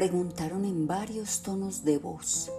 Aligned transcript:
Preguntaron 0.00 0.64
en 0.64 0.86
varios 0.86 1.42
tonos 1.42 1.84
de 1.84 1.98
voz. 1.98 2.50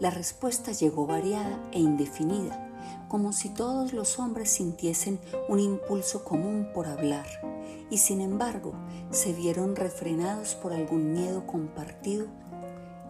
La 0.00 0.10
respuesta 0.10 0.72
llegó 0.72 1.06
variada 1.06 1.62
e 1.70 1.78
indefinida, 1.78 3.06
como 3.08 3.32
si 3.32 3.50
todos 3.50 3.92
los 3.92 4.18
hombres 4.18 4.50
sintiesen 4.50 5.20
un 5.48 5.60
impulso 5.60 6.24
común 6.24 6.70
por 6.74 6.88
hablar, 6.88 7.24
y 7.88 7.98
sin 7.98 8.20
embargo 8.20 8.72
se 9.12 9.32
vieron 9.32 9.76
refrenados 9.76 10.56
por 10.56 10.72
algún 10.72 11.12
miedo 11.12 11.46
compartido 11.46 12.26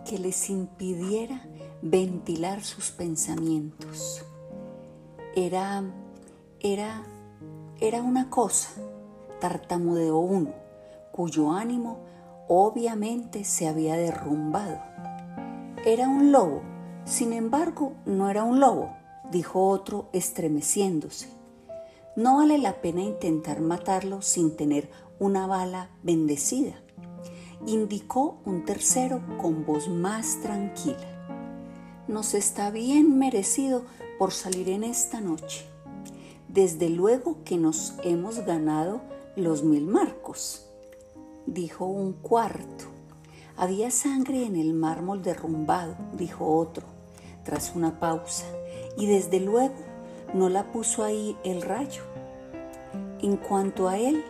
que 0.05 0.19
les 0.19 0.51
impidiera 0.51 1.43
ventilar 1.81 2.63
sus 2.65 2.91
pensamientos. 2.91 4.23
Era, 5.35 5.83
era, 6.61 7.07
era 7.81 8.03
una 8.03 8.29
cosa, 8.29 8.69
tartamudeó 9.41 10.19
uno, 10.19 10.53
cuyo 11.11 11.53
ánimo 11.53 12.12
obviamente 12.49 13.45
se 13.45 13.69
había 13.69 13.97
derrumbado. 13.97 14.81
Era 15.85 16.09
un 16.09 16.33
lobo, 16.33 16.63
sin 17.05 17.33
embargo 17.33 17.95
no 18.05 18.31
era 18.31 18.45
un 18.45 18.61
lobo, 18.61 18.91
dijo 19.31 19.69
otro 19.69 20.09
estremeciéndose. 20.13 21.29
No 22.15 22.37
vale 22.37 22.59
la 22.59 22.81
pena 22.83 23.03
intentar 23.03 23.61
matarlo 23.61 24.23
sin 24.23 24.57
tener 24.57 24.91
una 25.19 25.47
bala 25.47 25.91
bendecida, 26.03 26.75
indicó 27.67 28.41
un 28.45 28.65
tercero 28.65 29.23
con 29.41 29.65
voz 29.65 29.89
más 29.89 30.41
tranquila. 30.41 31.09
Nos 32.09 32.35
está 32.35 32.71
bien 32.71 33.19
merecido 33.19 33.85
por 34.19 34.33
salir 34.33 34.69
en 34.69 34.85
esta 34.85 35.21
noche. 35.21 35.65
Desde 36.49 36.91
luego 36.91 37.39
que 37.45 37.57
nos 37.57 37.95
hemos 38.05 38.45
ganado 38.45 39.01
los 39.37 39.63
mil 39.63 39.87
marcos 39.87 40.72
dijo 41.47 41.85
un 41.85 42.13
cuarto. 42.13 42.85
Había 43.57 43.91
sangre 43.91 44.45
en 44.45 44.57
el 44.57 44.73
mármol 44.73 45.23
derrumbado, 45.23 45.95
dijo 46.15 46.47
otro, 46.57 46.85
tras 47.45 47.75
una 47.75 48.01
pausa, 48.01 48.47
y 48.97 49.07
desde 49.07 49.41
luego 49.41 49.75
no 50.35 50.49
la 50.49 50.65
puso 50.73 51.05
ahí 51.05 51.37
el 51.45 51.63
rayo. 51.63 52.03
En 53.21 53.37
cuanto 53.37 53.89
a 53.89 53.99
él, 53.99 54.25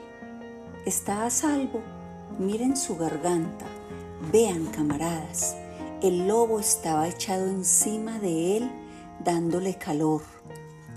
está 0.85 1.25
a 1.25 1.31
salvo. 1.31 1.81
Miren 2.39 2.77
su 2.77 2.97
garganta. 2.97 3.67
Vean, 4.33 4.67
camaradas, 4.67 5.57
el 6.03 6.27
lobo 6.27 6.61
estaba 6.61 7.09
echado 7.09 7.47
encima 7.47 8.19
de 8.19 8.57
él, 8.57 8.71
dándole 9.25 9.77
calor. 9.77 10.23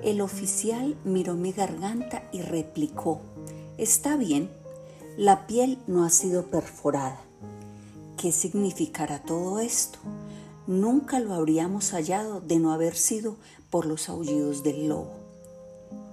El 0.03 0.21
oficial 0.21 0.95
miró 1.03 1.35
mi 1.35 1.51
garganta 1.51 2.23
y 2.31 2.41
replicó, 2.41 3.21
Está 3.77 4.15
bien, 4.15 4.49
la 5.17 5.47
piel 5.47 5.77
no 5.87 6.03
ha 6.03 6.09
sido 6.09 6.47
perforada. 6.47 7.21
¿Qué 8.17 8.33
significará 8.33 9.23
todo 9.23 9.59
esto? 9.59 9.97
Nunca 10.67 11.21
lo 11.21 11.33
habríamos 11.33 11.91
hallado 11.91 12.41
de 12.41 12.59
no 12.59 12.73
haber 12.73 12.97
sido 12.97 13.37
por 13.69 13.85
los 13.85 14.09
aullidos 14.09 14.61
del 14.63 14.89
lobo. 14.89 15.13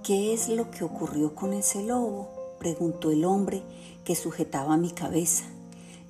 ¿Qué 0.03 0.33
es 0.33 0.47
lo 0.47 0.71
que 0.71 0.85
ocurrió 0.85 1.35
con 1.35 1.51
ese 1.51 1.83
lobo? 1.83 2.29
preguntó 2.59 3.11
el 3.11 3.25
hombre 3.25 3.61
que 4.05 4.15
sujetaba 4.15 4.77
mi 4.77 4.91
cabeza, 4.91 5.43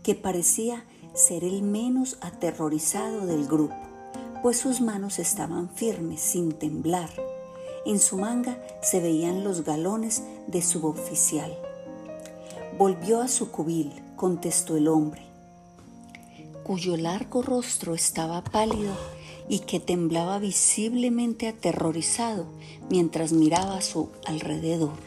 que 0.04 0.14
parecía 0.14 0.86
ser 1.16 1.44
el 1.44 1.64
menos 1.64 2.18
aterrorizado 2.22 3.26
del 3.26 3.48
grupo, 3.48 3.76
pues 4.44 4.58
sus 4.58 4.82
manos 4.82 5.18
estaban 5.18 5.68
firmes, 5.70 6.22
sin 6.22 6.52
temblar. 6.52 7.10
En 7.88 7.98
su 8.00 8.18
manga 8.18 8.62
se 8.84 9.00
veían 9.00 9.44
los 9.44 9.64
galones 9.64 10.22
de 10.46 10.62
suboficial. 10.62 11.58
Volvió 12.78 13.22
a 13.22 13.28
su 13.28 13.52
cubil, 13.52 13.94
contestó 14.16 14.76
el 14.76 14.88
hombre, 14.88 15.22
cuyo 16.64 16.98
largo 16.98 17.44
rostro 17.44 17.94
estaba 17.94 18.44
pálido 18.44 18.96
y 19.48 19.60
que 19.60 19.80
temblaba 19.80 20.40
visiblemente 20.40 21.48
aterrorizado 21.48 22.48
mientras 22.90 23.32
miraba 23.32 23.78
a 23.78 23.82
su 23.82 24.10
alrededor. 24.26 24.98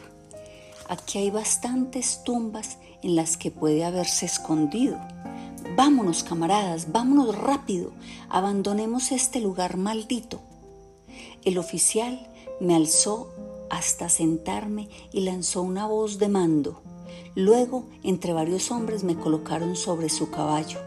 Aquí 0.88 1.18
hay 1.18 1.30
bastantes 1.30 2.22
tumbas 2.22 2.78
en 3.02 3.16
las 3.16 3.36
que 3.36 3.50
puede 3.50 3.84
haberse 3.84 4.26
escondido. 4.26 5.00
Vámonos, 5.74 6.22
camaradas, 6.22 6.92
vámonos 6.92 7.36
rápido, 7.36 7.90
abandonemos 8.28 9.10
este 9.10 9.40
lugar 9.40 9.76
maldito. 9.76 10.40
El 11.44 11.58
oficial 11.58 12.28
me 12.60 12.76
alzó 12.76 13.28
hasta 13.70 14.08
sentarme 14.08 14.88
y 15.12 15.22
lanzó 15.22 15.62
una 15.62 15.88
voz 15.88 16.20
de 16.20 16.28
mando. 16.28 16.80
Luego, 17.36 17.84
entre 18.02 18.32
varios 18.32 18.70
hombres, 18.70 19.04
me 19.04 19.14
colocaron 19.14 19.76
sobre 19.76 20.08
su 20.08 20.30
caballo. 20.30 20.80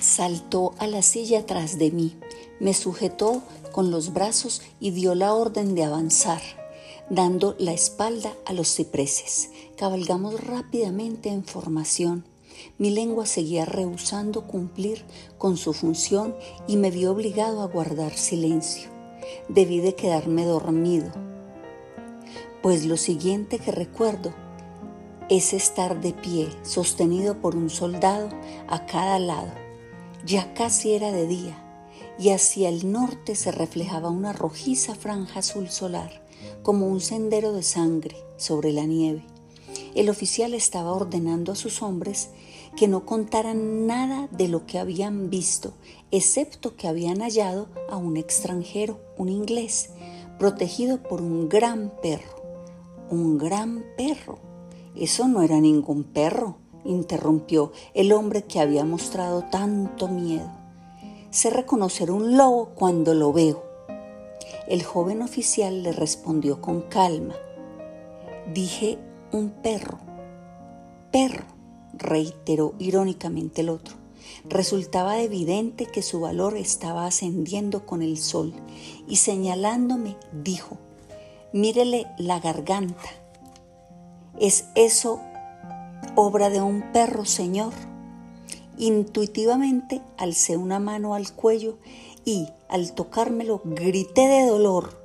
Saltó 0.00 0.74
a 0.78 0.88
la 0.88 1.00
silla 1.00 1.46
tras 1.46 1.78
de 1.78 1.92
mí, 1.92 2.16
me 2.58 2.74
sujetó 2.74 3.40
con 3.70 3.92
los 3.92 4.12
brazos 4.12 4.62
y 4.80 4.90
dio 4.90 5.14
la 5.14 5.32
orden 5.32 5.76
de 5.76 5.84
avanzar, 5.84 6.42
dando 7.08 7.54
la 7.60 7.72
espalda 7.72 8.34
a 8.46 8.52
los 8.52 8.74
cipreses. 8.74 9.50
Cabalgamos 9.76 10.44
rápidamente 10.44 11.28
en 11.28 11.44
formación. 11.44 12.24
Mi 12.78 12.90
lengua 12.90 13.24
seguía 13.24 13.64
rehusando 13.64 14.48
cumplir 14.48 15.04
con 15.38 15.56
su 15.56 15.72
función 15.72 16.34
y 16.66 16.78
me 16.78 16.90
vi 16.90 17.06
obligado 17.06 17.62
a 17.62 17.68
guardar 17.68 18.16
silencio. 18.16 18.90
Debí 19.48 19.78
de 19.78 19.94
quedarme 19.94 20.44
dormido, 20.44 21.12
pues 22.60 22.86
lo 22.86 22.96
siguiente 22.96 23.60
que 23.60 23.70
recuerdo 23.70 24.34
es 25.30 25.54
estar 25.54 26.00
de 26.00 26.12
pie, 26.12 26.48
sostenido 26.64 27.40
por 27.40 27.54
un 27.54 27.70
soldado 27.70 28.28
a 28.66 28.84
cada 28.84 29.20
lado. 29.20 29.52
Ya 30.26 30.52
casi 30.54 30.92
era 30.92 31.12
de 31.12 31.28
día 31.28 31.56
y 32.18 32.30
hacia 32.30 32.68
el 32.68 32.90
norte 32.90 33.36
se 33.36 33.52
reflejaba 33.52 34.10
una 34.10 34.32
rojiza 34.32 34.96
franja 34.96 35.38
azul 35.38 35.70
solar, 35.70 36.20
como 36.64 36.88
un 36.88 37.00
sendero 37.00 37.52
de 37.52 37.62
sangre 37.62 38.16
sobre 38.36 38.72
la 38.72 38.84
nieve. 38.86 39.24
El 39.94 40.08
oficial 40.08 40.52
estaba 40.52 40.92
ordenando 40.92 41.52
a 41.52 41.56
sus 41.56 41.80
hombres 41.80 42.30
que 42.76 42.88
no 42.88 43.06
contaran 43.06 43.86
nada 43.86 44.28
de 44.32 44.48
lo 44.48 44.66
que 44.66 44.80
habían 44.80 45.30
visto, 45.30 45.72
excepto 46.10 46.74
que 46.74 46.88
habían 46.88 47.20
hallado 47.20 47.68
a 47.88 47.96
un 47.96 48.16
extranjero, 48.16 49.00
un 49.16 49.28
inglés, 49.28 49.90
protegido 50.40 51.00
por 51.04 51.22
un 51.22 51.48
gran 51.48 51.92
perro. 52.02 52.34
Un 53.10 53.38
gran 53.38 53.84
perro 53.96 54.49
eso 55.00 55.26
no 55.26 55.42
era 55.42 55.60
ningún 55.60 56.04
perro, 56.04 56.56
interrumpió 56.84 57.72
el 57.94 58.12
hombre 58.12 58.44
que 58.44 58.60
había 58.60 58.84
mostrado 58.84 59.44
tanto 59.50 60.08
miedo. 60.08 60.50
Sé 61.30 61.50
reconocer 61.50 62.10
un 62.10 62.36
lobo 62.36 62.70
cuando 62.74 63.14
lo 63.14 63.32
veo. 63.32 63.64
El 64.68 64.82
joven 64.84 65.22
oficial 65.22 65.82
le 65.82 65.92
respondió 65.92 66.60
con 66.60 66.82
calma. 66.82 67.34
Dije 68.52 68.98
un 69.32 69.50
perro. 69.50 69.98
Perro, 71.10 71.44
reiteró 71.92 72.74
irónicamente 72.78 73.62
el 73.62 73.70
otro. 73.70 73.96
Resultaba 74.48 75.20
evidente 75.20 75.86
que 75.86 76.02
su 76.02 76.20
valor 76.20 76.56
estaba 76.56 77.06
ascendiendo 77.06 77.86
con 77.86 78.02
el 78.02 78.18
sol 78.18 78.52
y 79.08 79.16
señalándome 79.16 80.16
dijo, 80.32 80.78
mírele 81.52 82.06
la 82.18 82.38
garganta, 82.38 83.08
¿Es 84.38 84.66
eso 84.74 85.20
obra 86.14 86.50
de 86.50 86.60
un 86.60 86.92
perro, 86.92 87.24
Señor? 87.24 87.72
Intuitivamente 88.78 90.00
alcé 90.16 90.56
una 90.56 90.78
mano 90.78 91.14
al 91.14 91.32
cuello 91.32 91.78
y 92.24 92.48
al 92.68 92.94
tocármelo 92.94 93.60
grité 93.64 94.26
de 94.26 94.46
dolor. 94.46 94.98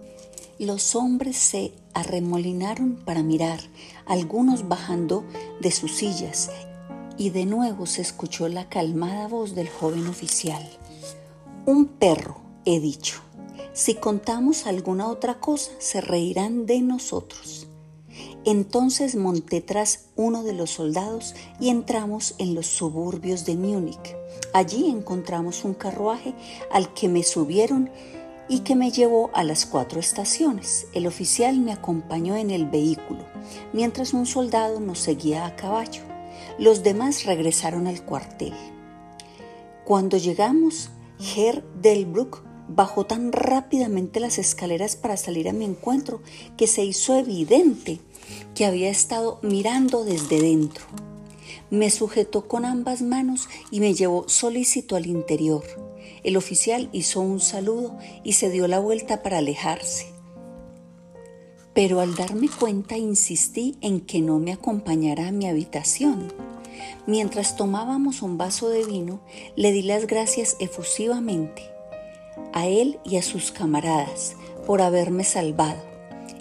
Los 0.59 0.95
hombres 0.95 1.37
se 1.37 1.73
arremolinaron 1.93 2.95
para 3.03 3.23
mirar, 3.23 3.59
algunos 4.05 4.67
bajando 4.69 5.25
de 5.59 5.71
sus 5.71 5.93
sillas, 5.93 6.49
y 7.17 7.31
de 7.31 7.45
nuevo 7.45 7.85
se 7.85 8.01
escuchó 8.01 8.47
la 8.47 8.69
calmada 8.69 9.27
voz 9.27 9.55
del 9.55 9.69
joven 9.69 10.07
oficial. 10.07 10.65
Un 11.65 11.87
perro, 11.87 12.37
he 12.63 12.79
dicho. 12.79 13.21
Si 13.73 13.95
contamos 13.95 14.67
alguna 14.67 15.09
otra 15.09 15.39
cosa, 15.41 15.71
se 15.79 15.99
reirán 15.99 16.65
de 16.65 16.81
nosotros. 16.81 17.64
Entonces 18.45 19.15
monté 19.15 19.59
tras 19.59 20.05
uno 20.15 20.43
de 20.43 20.53
los 20.53 20.69
soldados 20.69 21.33
y 21.59 21.69
entramos 21.69 22.35
en 22.37 22.53
los 22.53 22.67
suburbios 22.67 23.43
de 23.43 23.55
Múnich. 23.55 24.15
Allí 24.53 24.87
encontramos 24.87 25.65
un 25.65 25.73
carruaje 25.73 26.35
al 26.71 26.93
que 26.93 27.09
me 27.09 27.23
subieron 27.23 27.89
y 28.47 28.59
que 28.59 28.75
me 28.75 28.91
llevó 28.91 29.31
a 29.33 29.43
las 29.43 29.65
cuatro 29.65 29.99
estaciones. 29.99 30.85
El 30.93 31.07
oficial 31.07 31.59
me 31.59 31.71
acompañó 31.71 32.35
en 32.35 32.51
el 32.51 32.67
vehículo, 32.67 33.25
mientras 33.73 34.13
un 34.13 34.27
soldado 34.27 34.79
nos 34.79 34.99
seguía 34.99 35.47
a 35.47 35.55
caballo. 35.55 36.03
Los 36.59 36.83
demás 36.83 37.25
regresaron 37.25 37.87
al 37.87 38.05
cuartel. 38.05 38.53
Cuando 39.85 40.17
llegamos, 40.17 40.91
Herr 41.35 41.63
Delbruck 41.81 42.43
bajó 42.67 43.05
tan 43.05 43.31
rápidamente 43.31 44.19
las 44.19 44.37
escaleras 44.37 44.95
para 44.95 45.17
salir 45.17 45.49
a 45.49 45.53
mi 45.53 45.65
encuentro 45.65 46.21
que 46.57 46.67
se 46.67 46.83
hizo 46.83 47.15
evidente 47.17 47.99
que 48.53 48.65
había 48.65 48.89
estado 48.89 49.39
mirando 49.41 50.03
desde 50.03 50.41
dentro. 50.41 50.85
Me 51.69 51.89
sujetó 51.89 52.47
con 52.47 52.63
ambas 52.63 53.01
manos 53.01 53.49
y 53.71 53.79
me 53.79 53.93
llevó 53.93 54.29
solícito 54.29 54.95
al 54.95 55.07
interior. 55.07 55.63
El 56.23 56.37
oficial 56.37 56.89
hizo 56.91 57.21
un 57.21 57.39
saludo 57.39 57.97
y 58.23 58.33
se 58.33 58.49
dio 58.49 58.67
la 58.67 58.79
vuelta 58.79 59.23
para 59.23 59.39
alejarse. 59.39 60.07
Pero 61.73 61.99
al 61.99 62.15
darme 62.15 62.49
cuenta 62.49 62.97
insistí 62.97 63.75
en 63.81 63.99
que 63.99 64.21
no 64.21 64.39
me 64.39 64.53
acompañara 64.53 65.27
a 65.27 65.31
mi 65.31 65.47
habitación. 65.47 66.31
Mientras 67.07 67.55
tomábamos 67.55 68.21
un 68.21 68.37
vaso 68.37 68.69
de 68.69 68.85
vino, 68.85 69.19
le 69.55 69.71
di 69.71 69.81
las 69.81 70.07
gracias 70.07 70.55
efusivamente 70.59 71.63
a 72.53 72.67
él 72.67 72.99
y 73.03 73.17
a 73.17 73.21
sus 73.21 73.51
camaradas 73.51 74.35
por 74.65 74.81
haberme 74.81 75.23
salvado. 75.23 75.81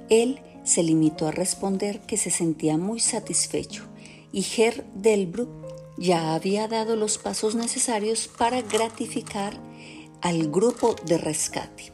Él 0.09 0.41
se 0.65 0.83
limitó 0.83 1.29
a 1.29 1.31
responder 1.31 2.01
que 2.01 2.17
se 2.17 2.31
sentía 2.31 2.77
muy 2.77 2.99
satisfecho 2.99 3.85
y 4.33 4.45
Herr 4.57 4.85
Delbruck 4.95 5.49
ya 5.97 6.35
había 6.35 6.67
dado 6.67 6.97
los 6.97 7.19
pasos 7.19 7.55
necesarios 7.55 8.29
para 8.29 8.63
gratificar 8.63 9.61
al 10.23 10.51
grupo 10.51 10.97
de 11.07 11.19
rescate. 11.19 11.93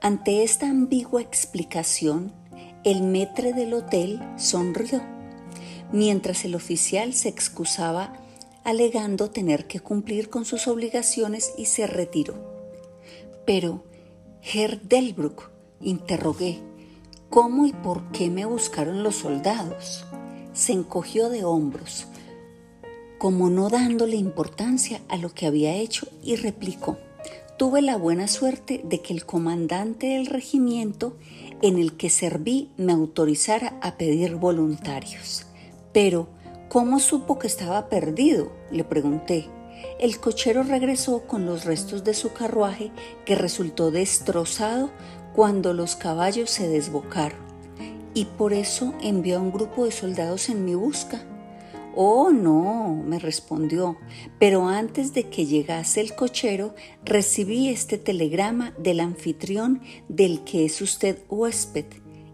Ante 0.00 0.42
esta 0.42 0.68
ambigua 0.68 1.22
explicación, 1.22 2.32
el 2.82 3.02
metre 3.02 3.52
del 3.52 3.72
hotel 3.72 4.20
sonrió, 4.36 5.00
mientras 5.92 6.44
el 6.44 6.54
oficial 6.54 7.14
se 7.14 7.28
excusaba 7.28 8.12
alegando 8.64 9.30
tener 9.30 9.66
que 9.66 9.80
cumplir 9.80 10.30
con 10.30 10.44
sus 10.44 10.66
obligaciones 10.66 11.52
y 11.56 11.66
se 11.66 11.86
retiró. 11.86 12.34
Pero, 13.46 13.84
Herr 14.42 14.82
Delbruck, 14.82 15.50
interrogué, 15.80 16.60
¿cómo 17.34 17.66
y 17.66 17.72
por 17.72 18.12
qué 18.12 18.30
me 18.30 18.44
buscaron 18.44 19.02
los 19.02 19.16
soldados? 19.16 20.04
Se 20.52 20.70
encogió 20.70 21.28
de 21.30 21.42
hombros, 21.42 22.06
como 23.18 23.50
no 23.50 23.70
dándole 23.70 24.14
importancia 24.14 25.00
a 25.08 25.16
lo 25.16 25.34
que 25.34 25.46
había 25.46 25.74
hecho, 25.74 26.06
y 26.22 26.36
replicó, 26.36 26.96
tuve 27.58 27.82
la 27.82 27.96
buena 27.96 28.28
suerte 28.28 28.82
de 28.84 29.00
que 29.00 29.12
el 29.12 29.26
comandante 29.26 30.06
del 30.10 30.26
regimiento 30.26 31.16
en 31.60 31.76
el 31.76 31.96
que 31.96 32.08
serví 32.08 32.70
me 32.76 32.92
autorizara 32.92 33.80
a 33.82 33.96
pedir 33.96 34.36
voluntarios. 34.36 35.44
Pero, 35.92 36.28
¿cómo 36.68 37.00
supo 37.00 37.40
que 37.40 37.48
estaba 37.48 37.88
perdido? 37.88 38.52
le 38.70 38.84
pregunté. 38.84 39.48
El 39.98 40.20
cochero 40.20 40.62
regresó 40.62 41.26
con 41.26 41.46
los 41.46 41.64
restos 41.64 42.04
de 42.04 42.14
su 42.14 42.32
carruaje 42.32 42.92
que 43.24 43.34
resultó 43.34 43.90
destrozado 43.90 44.90
cuando 45.34 45.72
los 45.72 45.96
caballos 45.96 46.50
se 46.50 46.68
desbocaron 46.68 47.44
y 48.14 48.26
por 48.26 48.52
eso 48.52 48.94
envió 49.02 49.38
a 49.38 49.40
un 49.40 49.50
grupo 49.50 49.84
de 49.84 49.90
soldados 49.90 50.48
en 50.48 50.64
mi 50.64 50.74
busca. 50.74 51.20
Oh, 51.96 52.30
no, 52.30 53.02
me 53.04 53.18
respondió, 53.18 53.96
pero 54.38 54.68
antes 54.68 55.14
de 55.14 55.28
que 55.28 55.46
llegase 55.46 56.00
el 56.00 56.14
cochero 56.14 56.74
recibí 57.04 57.68
este 57.68 57.98
telegrama 57.98 58.72
del 58.78 59.00
anfitrión 59.00 59.80
del 60.08 60.42
que 60.44 60.64
es 60.64 60.80
usted 60.80 61.18
huésped 61.28 61.86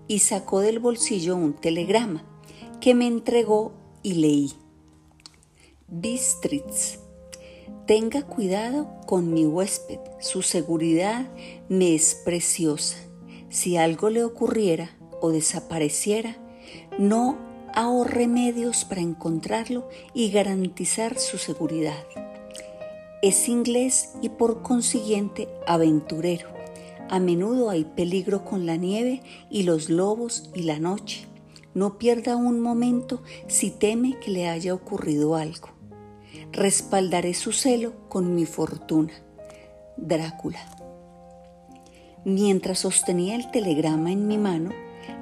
y 0.06 0.20
sacó 0.20 0.60
del 0.60 0.78
bolsillo 0.78 1.36
un 1.36 1.54
telegrama 1.54 2.24
que 2.80 2.94
me 2.94 3.06
entregó 3.06 3.74
y 4.02 4.14
leí. 4.14 4.52
Bistritz, 5.88 6.99
tenga 7.90 8.22
cuidado 8.22 8.88
con 9.04 9.34
mi 9.34 9.46
huésped, 9.46 9.98
su 10.20 10.42
seguridad 10.42 11.28
me 11.68 11.96
es 11.96 12.14
preciosa. 12.24 12.96
Si 13.48 13.76
algo 13.76 14.10
le 14.10 14.22
ocurriera 14.22 14.96
o 15.20 15.32
desapareciera, 15.32 16.36
no 17.00 17.36
ahorre 17.74 18.28
medios 18.28 18.84
para 18.84 19.00
encontrarlo 19.00 19.88
y 20.14 20.30
garantizar 20.30 21.18
su 21.18 21.36
seguridad. 21.36 21.98
Es 23.22 23.48
inglés 23.48 24.12
y 24.22 24.28
por 24.28 24.62
consiguiente 24.62 25.48
aventurero. 25.66 26.46
A 27.08 27.18
menudo 27.18 27.70
hay 27.70 27.82
peligro 27.82 28.44
con 28.44 28.66
la 28.66 28.76
nieve 28.76 29.20
y 29.50 29.64
los 29.64 29.90
lobos 29.90 30.48
y 30.54 30.62
la 30.62 30.78
noche. 30.78 31.26
No 31.74 31.98
pierda 31.98 32.36
un 32.36 32.60
momento 32.60 33.24
si 33.48 33.72
teme 33.72 34.16
que 34.20 34.30
le 34.30 34.48
haya 34.48 34.74
ocurrido 34.74 35.34
algo. 35.34 35.79
Respaldaré 36.52 37.32
su 37.34 37.52
celo 37.52 38.08
con 38.08 38.34
mi 38.34 38.44
fortuna. 38.44 39.12
Drácula. 39.96 40.58
Mientras 42.24 42.80
sostenía 42.80 43.36
el 43.36 43.52
telegrama 43.52 44.10
en 44.10 44.26
mi 44.26 44.36
mano, 44.36 44.70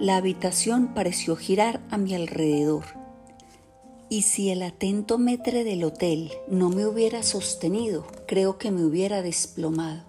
la 0.00 0.16
habitación 0.16 0.94
pareció 0.94 1.36
girar 1.36 1.80
a 1.90 1.98
mi 1.98 2.14
alrededor. 2.14 2.84
Y 4.08 4.22
si 4.22 4.48
el 4.48 4.62
atento 4.62 5.18
metre 5.18 5.64
del 5.64 5.84
hotel 5.84 6.32
no 6.48 6.70
me 6.70 6.86
hubiera 6.86 7.22
sostenido, 7.22 8.06
creo 8.26 8.56
que 8.56 8.70
me 8.70 8.82
hubiera 8.82 9.20
desplomado. 9.20 10.04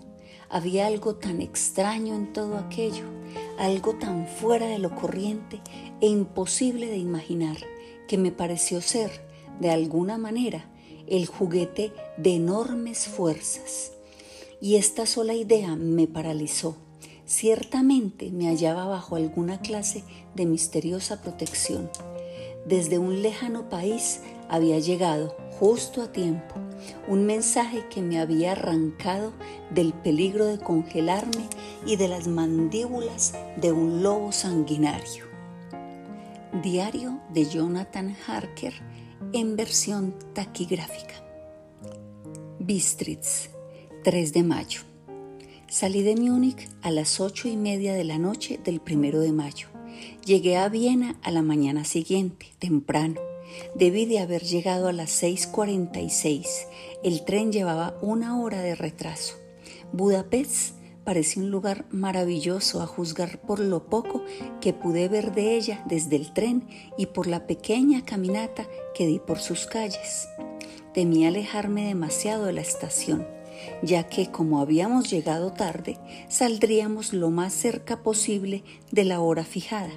Había 0.49 0.87
algo 0.87 1.15
tan 1.15 1.41
extraño 1.41 2.15
en 2.15 2.31
todo 2.31 2.57
aquello, 2.57 3.03
algo 3.57 3.95
tan 3.95 4.25
fuera 4.25 4.67
de 4.67 4.79
lo 4.79 4.95
corriente 4.95 5.59
e 5.99 6.07
imposible 6.07 6.87
de 6.87 6.97
imaginar, 6.97 7.57
que 8.07 8.17
me 8.17 8.31
pareció 8.31 8.79
ser, 8.79 9.11
de 9.59 9.69
alguna 9.69 10.17
manera, 10.17 10.68
el 11.09 11.25
juguete 11.25 11.91
de 12.17 12.35
enormes 12.35 13.07
fuerzas. 13.07 13.91
Y 14.61 14.75
esta 14.75 15.05
sola 15.05 15.33
idea 15.33 15.75
me 15.75 16.07
paralizó 16.07 16.75
Ciertamente 17.29 18.31
me 18.31 18.47
hallaba 18.47 18.87
bajo 18.87 19.15
alguna 19.15 19.61
clase 19.61 20.03
de 20.33 20.47
misteriosa 20.47 21.21
protección. 21.21 21.91
Desde 22.65 22.97
un 22.97 23.21
lejano 23.21 23.69
país 23.69 24.21
había 24.49 24.79
llegado, 24.79 25.37
justo 25.59 26.01
a 26.01 26.11
tiempo, 26.11 26.55
un 27.07 27.27
mensaje 27.27 27.85
que 27.91 28.01
me 28.01 28.19
había 28.19 28.53
arrancado 28.53 29.31
del 29.69 29.93
peligro 29.93 30.47
de 30.47 30.57
congelarme 30.57 31.47
y 31.85 31.97
de 31.97 32.07
las 32.07 32.27
mandíbulas 32.27 33.35
de 33.57 33.73
un 33.73 34.01
lobo 34.01 34.31
sanguinario. 34.31 35.25
Diario 36.63 37.19
de 37.31 37.45
Jonathan 37.45 38.17
Harker 38.25 38.73
en 39.33 39.55
versión 39.55 40.15
taquigráfica. 40.33 41.23
Bistritz, 42.59 43.49
3 44.03 44.33
de 44.33 44.43
mayo. 44.43 44.81
Salí 45.67 46.01
de 46.01 46.15
Múnich 46.15 46.67
a 46.81 46.89
las 46.89 47.19
ocho 47.19 47.47
y 47.47 47.55
media 47.55 47.93
de 47.93 48.03
la 48.03 48.17
noche 48.17 48.59
del 48.63 48.79
primero 48.79 49.19
de 49.21 49.31
mayo. 49.31 49.67
Llegué 50.25 50.57
a 50.57 50.67
Viena 50.69 51.19
a 51.21 51.31
la 51.31 51.41
mañana 51.41 51.85
siguiente, 51.85 52.47
temprano. 52.57 53.21
Debí 53.75 54.05
de 54.05 54.19
haber 54.19 54.43
llegado 54.43 54.87
a 54.87 54.93
las 54.93 55.21
6.46. 55.21 56.45
El 57.03 57.23
tren 57.23 57.51
llevaba 57.51 57.97
una 58.01 58.39
hora 58.39 58.61
de 58.61 58.75
retraso. 58.75 59.35
Budapest 59.91 60.78
parecía 61.09 61.41
un 61.41 61.49
lugar 61.49 61.85
maravilloso 61.89 62.83
a 62.83 62.85
juzgar 62.85 63.41
por 63.41 63.59
lo 63.59 63.87
poco 63.87 64.23
que 64.61 64.73
pude 64.73 65.07
ver 65.07 65.33
de 65.33 65.55
ella 65.55 65.83
desde 65.87 66.15
el 66.15 66.31
tren 66.33 66.67
y 66.99 67.07
por 67.07 67.25
la 67.25 67.47
pequeña 67.47 68.05
caminata 68.05 68.67
que 68.93 69.07
di 69.07 69.17
por 69.17 69.39
sus 69.39 69.65
calles. 69.65 70.27
Temí 70.93 71.25
alejarme 71.25 71.87
demasiado 71.87 72.45
de 72.45 72.53
la 72.53 72.61
estación 72.61 73.25
ya 73.81 74.03
que 74.03 74.29
como 74.29 74.61
habíamos 74.61 75.09
llegado 75.09 75.51
tarde, 75.51 75.97
saldríamos 76.27 77.11
lo 77.11 77.31
más 77.31 77.53
cerca 77.53 78.03
posible 78.03 78.63
de 78.91 79.03
la 79.03 79.19
hora 79.19 79.43
fijada. 79.43 79.91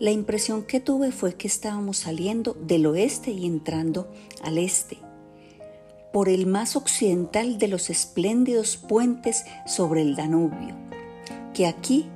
La 0.00 0.10
impresión 0.10 0.64
que 0.64 0.80
tuve 0.80 1.12
fue 1.12 1.36
que 1.36 1.46
estábamos 1.46 1.98
saliendo 1.98 2.54
del 2.60 2.86
oeste 2.86 3.30
y 3.30 3.46
entrando 3.46 4.10
al 4.42 4.58
este, 4.58 4.98
por 6.12 6.28
el 6.28 6.46
más 6.46 6.76
occidental 6.76 7.58
de 7.58 7.68
los 7.68 7.90
espléndidos 7.90 8.76
puentes 8.76 9.44
sobre 9.66 10.02
el 10.02 10.16
Danubio, 10.16 10.76
que 11.54 11.66
aquí 11.66 12.06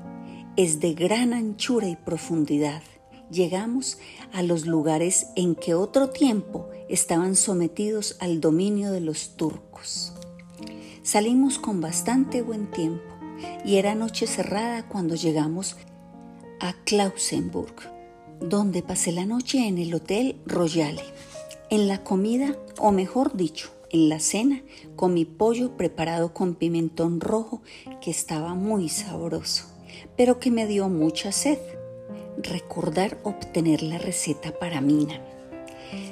es 0.57 0.81
de 0.81 0.95
gran 0.95 1.33
anchura 1.33 1.89
y 1.89 1.97
profundidad. 1.97 2.83
Llegamos 3.31 3.99
a 4.33 4.43
los 4.43 4.67
lugares 4.67 5.29
en 5.37 5.55
que 5.55 5.75
otro 5.75 6.11
tiempo 6.11 6.69
estaban 6.89 7.37
sometidos 7.37 8.17
al 8.21 8.41
dominio 8.41 8.93
de 8.93 9.01
los 9.01 9.37
turcos. 9.37 10.13
Salimos 11.03 11.59
con 11.59 11.81
bastante 11.81 12.43
buen 12.43 12.71
tiempo 12.71 13.03
y 13.65 13.77
era 13.77 13.95
noche 13.95 14.27
cerrada 14.27 14.87
cuando 14.89 15.15
llegamos 15.15 15.77
a 16.61 16.75
Klausenburg, 16.85 17.75
donde 18.41 18.83
pasé 18.83 19.13
la 19.13 19.27
noche 19.27 19.67
en 19.67 19.79
el 19.79 19.95
Hotel 19.95 20.37
Royale. 20.47 21.03
En 21.71 21.89
la 21.89 22.05
comida, 22.05 22.57
o 22.79 22.93
mejor 22.93 23.35
dicho, 23.35 23.71
en 23.93 24.09
la 24.09 24.19
cena, 24.19 24.63
comí 24.97 25.25
pollo 25.25 25.77
preparado 25.77 26.35
con 26.35 26.55
pimentón 26.55 27.21
rojo 27.21 27.63
que 28.01 28.11
estaba 28.11 28.55
muy 28.55 28.89
sabroso, 28.89 29.67
pero 30.17 30.41
que 30.41 30.51
me 30.51 30.67
dio 30.67 30.89
mucha 30.89 31.31
sed. 31.31 31.59
Recordar 32.39 33.21
obtener 33.23 33.83
la 33.83 33.99
receta 33.99 34.59
para 34.59 34.81
Mina. 34.81 35.21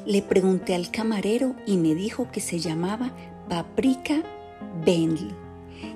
Le 0.07 0.21
pregunté 0.23 0.75
al 0.75 0.91
camarero 0.91 1.57
y 1.67 1.79
me 1.79 1.95
dijo 1.95 2.31
que 2.31 2.41
se 2.41 2.61
llamaba 2.61 3.17
paprika 3.49 4.23
Bentley 4.85 5.35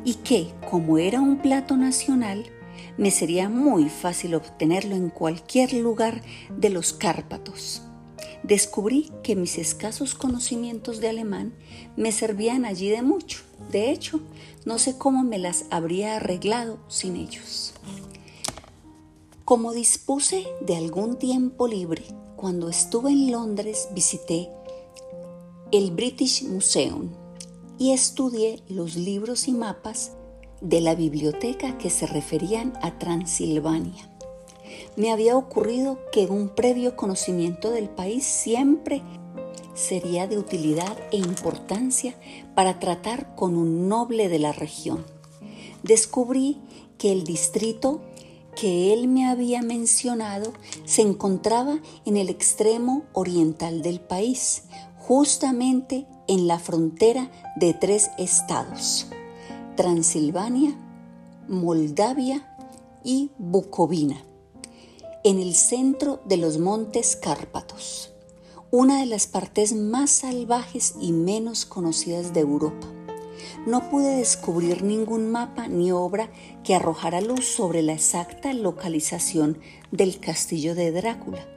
y 0.05 0.15
que, 0.15 0.49
como 0.71 0.99
era 0.99 1.21
un 1.21 1.39
plato 1.39 1.77
nacional, 1.77 2.47
me 2.97 3.11
sería 3.11 3.49
muy 3.49 3.89
fácil 3.89 4.35
obtenerlo 4.35 4.95
en 4.95 5.11
cualquier 5.11 5.75
lugar 5.75 6.23
de 6.57 6.71
los 6.71 6.93
Cárpatos. 6.93 7.83
Descubrí 8.45 9.11
que 9.23 9.35
mis 9.35 9.59
escasos 9.59 10.15
conocimientos 10.15 11.01
de 11.01 11.09
alemán 11.09 11.55
me 11.97 12.13
servían 12.13 12.65
allí 12.65 12.91
de 12.91 13.03
mucho. 13.03 13.41
De 13.73 13.91
hecho, 13.91 14.21
no 14.65 14.79
sé 14.79 14.97
cómo 14.97 15.25
me 15.25 15.39
las 15.39 15.65
habría 15.71 16.17
arreglado 16.17 16.79
sin 16.89 17.17
ellos. 17.17 17.73
Como 19.45 19.73
dispuse 19.73 20.47
de 20.61 20.77
algún 20.77 21.19
tiempo 21.19 21.67
libre, 21.67 22.05
cuando 22.37 22.69
estuve 22.69 23.11
en 23.11 23.33
Londres 23.33 23.89
visité 23.95 24.49
el 25.73 25.91
British 25.91 26.45
Museum 26.45 27.11
y 27.79 27.93
estudié 27.93 28.63
los 28.69 28.95
libros 28.95 29.49
y 29.49 29.53
mapas 29.53 30.13
de 30.61 30.81
la 30.81 30.95
biblioteca 30.95 31.77
que 31.79 31.91
se 31.91 32.07
referían 32.07 32.75
a 32.83 32.99
Transilvania 32.99 34.14
me 34.97 35.11
había 35.11 35.37
ocurrido 35.37 35.99
que 36.13 36.27
un 36.27 36.49
previo 36.49 36.97
conocimiento 36.97 37.71
del 37.71 37.89
país 37.89 38.25
siempre 38.25 39.03
sería 39.75 40.27
de 40.27 40.39
utilidad 40.39 40.97
e 41.11 41.17
importancia 41.17 42.15
para 42.55 42.79
tratar 42.79 43.35
con 43.35 43.57
un 43.57 43.89
noble 43.89 44.29
de 44.29 44.39
la 44.39 44.53
región. 44.53 45.05
Descubrí 45.83 46.61
que 46.97 47.13
el 47.13 47.25
distrito 47.25 48.01
que 48.57 48.93
él 48.93 49.09
me 49.09 49.27
había 49.27 49.63
mencionado 49.63 50.53
se 50.85 51.03
encontraba 51.03 51.81
en 52.05 52.17
el 52.17 52.29
extremo 52.29 53.03
oriental 53.13 53.83
del 53.83 54.01
país, 54.01 54.65
justamente 54.97 56.07
en 56.29 56.47
la 56.47 56.61
frontera 56.61 57.31
de 57.57 57.75
tres 57.75 58.11
estados, 58.17 59.09
Transilvania, 59.77 60.79
Moldavia 61.49 62.57
y 63.03 63.33
Bucovina 63.39 64.25
en 65.25 65.39
el 65.39 65.55
centro 65.55 66.21
de 66.27 66.37
los 66.37 66.59
montes 66.59 67.17
Cárpatos, 67.17 68.13
una 68.71 69.01
de 69.01 69.07
las 69.07 69.27
partes 69.27 69.73
más 69.73 70.11
salvajes 70.11 70.97
y 71.01 71.13
menos 71.13 71.65
conocidas 71.65 72.35
de 72.35 72.41
Europa. 72.41 72.87
No 73.67 73.89
pude 73.89 74.17
descubrir 74.17 74.83
ningún 74.83 75.31
mapa 75.31 75.67
ni 75.67 75.93
obra 75.93 76.31
que 76.63 76.75
arrojara 76.75 77.23
luz 77.23 77.47
sobre 77.47 77.81
la 77.81 77.95
exacta 77.95 78.53
localización 78.53 79.59
del 79.91 80.21
castillo 80.21 80.75
de 80.75 80.93
Drácula, 80.93 81.49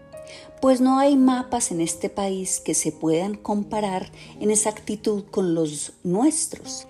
pues 0.62 0.80
no 0.80 0.98
hay 0.98 1.18
mapas 1.18 1.72
en 1.72 1.82
este 1.82 2.10
país 2.10 2.62
que 2.62 2.74
se 2.74 2.94
puedan 2.94 3.36
comparar 3.36 4.10
en 4.40 4.50
exactitud 4.50 5.26
con 5.30 5.56
los 5.56 5.92
nuestros. 6.04 6.88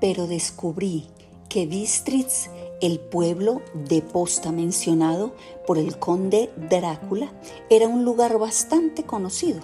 Pero 0.00 0.28
descubrí 0.28 1.08
que 1.48 1.66
Bistritz 1.66 2.48
el 2.80 3.00
pueblo 3.00 3.60
de 3.74 4.02
posta 4.02 4.52
mencionado 4.52 5.34
por 5.66 5.78
el 5.78 5.98
conde 5.98 6.50
Drácula 6.70 7.32
era 7.70 7.88
un 7.88 8.04
lugar 8.04 8.38
bastante 8.38 9.02
conocido. 9.02 9.60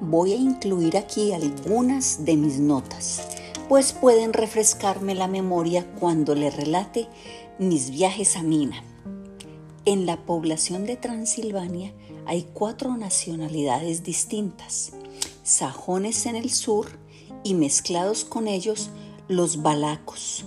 Voy 0.00 0.32
a 0.32 0.36
incluir 0.36 0.96
aquí 0.96 1.32
algunas 1.32 2.24
de 2.24 2.36
mis 2.36 2.58
notas, 2.58 3.20
pues 3.68 3.92
pueden 3.92 4.32
refrescarme 4.32 5.14
la 5.14 5.28
memoria 5.28 5.86
cuando 5.98 6.34
le 6.34 6.50
relate 6.50 7.06
mis 7.58 7.90
viajes 7.90 8.36
a 8.36 8.42
Mina. 8.42 8.82
En 9.84 10.06
la 10.06 10.24
población 10.24 10.86
de 10.86 10.96
Transilvania 10.96 11.92
hay 12.26 12.46
cuatro 12.54 12.96
nacionalidades 12.96 14.02
distintas, 14.02 14.92
sajones 15.44 16.26
en 16.26 16.36
el 16.36 16.50
sur 16.50 16.86
y 17.44 17.54
mezclados 17.54 18.24
con 18.24 18.48
ellos 18.48 18.90
los 19.28 19.62
balacos 19.62 20.44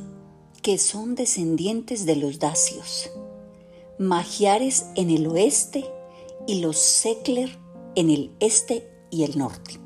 que 0.61 0.77
son 0.77 1.15
descendientes 1.15 2.05
de 2.05 2.15
los 2.15 2.39
dacios, 2.39 3.09
magiares 3.97 4.85
en 4.95 5.09
el 5.09 5.27
oeste 5.27 5.85
y 6.47 6.59
los 6.61 6.77
sekler 6.77 7.57
en 7.95 8.09
el 8.09 8.31
este 8.39 8.89
y 9.09 9.23
el 9.23 9.37
norte. 9.37 9.79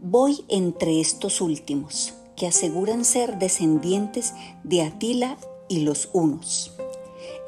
Voy 0.00 0.44
entre 0.48 1.00
estos 1.00 1.40
últimos, 1.40 2.14
que 2.36 2.46
aseguran 2.46 3.04
ser 3.04 3.38
descendientes 3.38 4.32
de 4.64 4.82
Atila 4.82 5.36
y 5.68 5.80
los 5.80 6.08
hunos. 6.12 6.72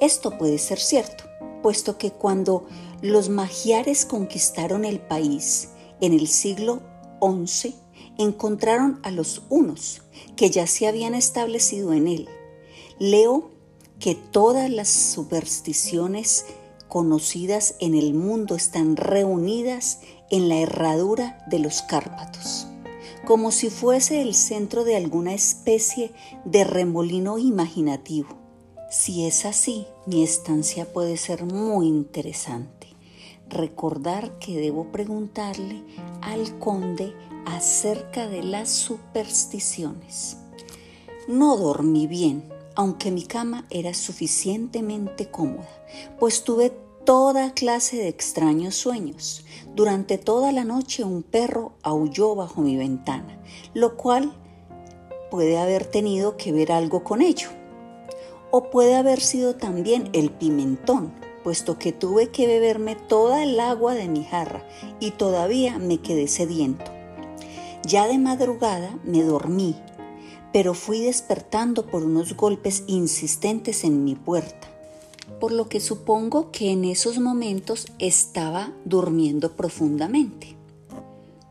Esto 0.00 0.38
puede 0.38 0.58
ser 0.58 0.78
cierto, 0.78 1.24
puesto 1.62 1.98
que 1.98 2.10
cuando 2.10 2.66
los 3.02 3.28
magiares 3.28 4.04
conquistaron 4.04 4.84
el 4.84 5.00
país 5.00 5.70
en 6.00 6.12
el 6.12 6.28
siglo 6.28 6.80
XI, 7.20 7.74
encontraron 8.18 9.00
a 9.02 9.10
los 9.10 9.42
unos 9.48 10.02
que 10.36 10.50
ya 10.50 10.66
se 10.66 10.86
habían 10.86 11.14
establecido 11.14 11.92
en 11.92 12.06
él. 12.08 12.28
Leo 12.98 13.50
que 13.98 14.14
todas 14.14 14.70
las 14.70 14.88
supersticiones 14.88 16.46
conocidas 16.88 17.74
en 17.80 17.94
el 17.94 18.14
mundo 18.14 18.54
están 18.54 18.96
reunidas 18.96 20.00
en 20.30 20.48
la 20.48 20.58
herradura 20.58 21.44
de 21.48 21.58
los 21.58 21.82
Cárpatos, 21.82 22.66
como 23.24 23.50
si 23.50 23.70
fuese 23.70 24.22
el 24.22 24.34
centro 24.34 24.84
de 24.84 24.96
alguna 24.96 25.34
especie 25.34 26.12
de 26.44 26.64
remolino 26.64 27.38
imaginativo. 27.38 28.28
Si 28.90 29.26
es 29.26 29.44
así, 29.44 29.86
mi 30.06 30.22
estancia 30.22 30.92
puede 30.92 31.16
ser 31.16 31.44
muy 31.44 31.88
interesante. 31.88 32.86
Recordar 33.48 34.38
que 34.38 34.56
debo 34.56 34.92
preguntarle 34.92 35.82
al 36.20 36.58
conde 36.58 37.12
acerca 37.46 38.28
de 38.28 38.42
las 38.42 38.70
supersticiones. 38.70 40.36
No 41.28 41.56
dormí 41.56 42.06
bien, 42.06 42.52
aunque 42.74 43.10
mi 43.10 43.24
cama 43.24 43.66
era 43.70 43.94
suficientemente 43.94 45.30
cómoda, 45.30 45.68
pues 46.18 46.44
tuve 46.44 46.72
toda 47.04 47.52
clase 47.52 47.96
de 47.96 48.08
extraños 48.08 48.74
sueños. 48.74 49.44
Durante 49.74 50.18
toda 50.18 50.52
la 50.52 50.64
noche 50.64 51.04
un 51.04 51.22
perro 51.22 51.72
aulló 51.82 52.34
bajo 52.34 52.62
mi 52.62 52.76
ventana, 52.76 53.38
lo 53.74 53.96
cual 53.96 54.34
puede 55.30 55.58
haber 55.58 55.84
tenido 55.84 56.36
que 56.36 56.52
ver 56.52 56.72
algo 56.72 57.04
con 57.04 57.22
ello. 57.22 57.48
O 58.50 58.70
puede 58.70 58.94
haber 58.94 59.20
sido 59.20 59.56
también 59.56 60.08
el 60.12 60.30
pimentón, 60.30 61.12
puesto 61.42 61.78
que 61.78 61.92
tuve 61.92 62.30
que 62.30 62.46
beberme 62.46 62.94
toda 62.94 63.42
el 63.42 63.58
agua 63.60 63.94
de 63.94 64.08
mi 64.08 64.24
jarra 64.24 64.64
y 65.00 65.10
todavía 65.10 65.78
me 65.78 65.98
quedé 65.98 66.28
sediento. 66.28 66.93
Ya 67.86 68.06
de 68.08 68.18
madrugada 68.18 68.98
me 69.04 69.22
dormí, 69.22 69.76
pero 70.52 70.72
fui 70.72 71.00
despertando 71.00 71.86
por 71.86 72.02
unos 72.02 72.34
golpes 72.34 72.84
insistentes 72.86 73.84
en 73.84 74.04
mi 74.04 74.14
puerta, 74.14 74.68
por 75.38 75.52
lo 75.52 75.68
que 75.68 75.80
supongo 75.80 76.50
que 76.50 76.70
en 76.70 76.84
esos 76.84 77.18
momentos 77.18 77.86
estaba 77.98 78.72
durmiendo 78.86 79.52
profundamente. 79.52 80.56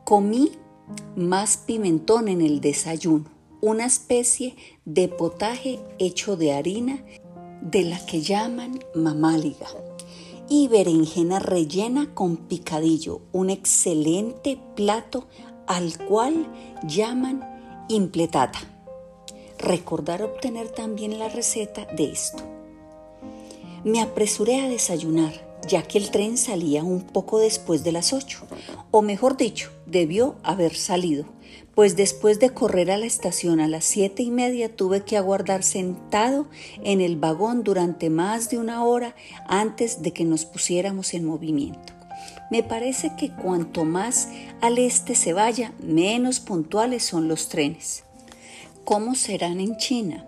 Comí 0.06 0.52
más 1.16 1.58
pimentón 1.58 2.28
en 2.28 2.42
el 2.42 2.62
desayuno, 2.62 3.26
una 3.62 3.86
especie 3.86 4.56
de 4.86 5.10
potaje 5.10 5.80
hecho 6.00 6.36
de 6.36 6.54
harina 6.54 7.04
de 7.62 7.84
la 7.84 8.04
que 8.06 8.22
llaman 8.22 8.80
mamáliga 8.96 9.68
y 10.50 10.68
berenjena 10.68 11.40
rellena 11.40 12.14
con 12.14 12.38
picadillo, 12.38 13.22
un 13.32 13.50
excelente 13.50 14.60
plato 14.76 15.28
al 15.68 15.98
cual 15.98 16.48
llaman 16.88 17.44
impletata. 17.90 18.60
Recordar 19.58 20.24
obtener 20.24 20.70
también 20.70 21.20
la 21.20 21.30
receta 21.30 21.86
de 21.86 22.12
esto. 22.12 22.44
Me 23.84 24.02
apresuré 24.02 24.62
a 24.62 24.70
desayunar, 24.70 25.34
ya 25.68 25.84
que 25.84 25.98
el 25.98 26.12
tren 26.12 26.38
salía 26.38 26.84
un 26.84 27.02
poco 27.02 27.40
después 27.40 27.84
de 27.84 27.92
las 27.92 28.14
ocho, 28.14 28.46
o 28.92 29.02
mejor 29.02 29.38
dicho, 29.38 29.72
debió 29.86 30.36
haber 30.44 30.76
salido, 30.76 31.26
pues 31.76 31.96
después 31.96 32.40
de 32.40 32.52
correr 32.52 32.92
a 32.92 32.98
la 32.98 33.06
estación 33.06 33.60
a 33.60 33.68
las 33.68 33.86
siete 33.86 34.24
y 34.24 34.32
media 34.32 34.76
tuve 34.76 35.04
que 35.04 35.18
aguardar 35.18 35.64
sentado 35.64 36.48
en 36.84 37.02
el 37.02 37.18
vagón 37.18 37.64
durante 37.64 38.10
más 38.10 38.50
de 38.50 38.58
una 38.58 38.84
hora 38.84 39.16
antes 39.48 40.02
de 40.02 40.12
que 40.14 40.26
nos 40.26 40.46
pusiéramos 40.46 41.14
en 41.14 41.26
movimiento. 41.26 41.93
Me 42.50 42.64
parece 42.64 43.14
que 43.18 43.32
cuanto 43.32 43.86
más 43.86 44.30
al 44.62 44.78
este 44.78 45.16
se 45.16 45.34
vaya, 45.34 45.74
menos 45.80 46.40
puntuales 46.40 47.04
son 47.04 47.28
los 47.28 47.50
trenes. 47.50 48.04
¿Cómo 48.84 49.16
serán 49.16 49.60
en 49.60 49.78
China? 49.78 50.28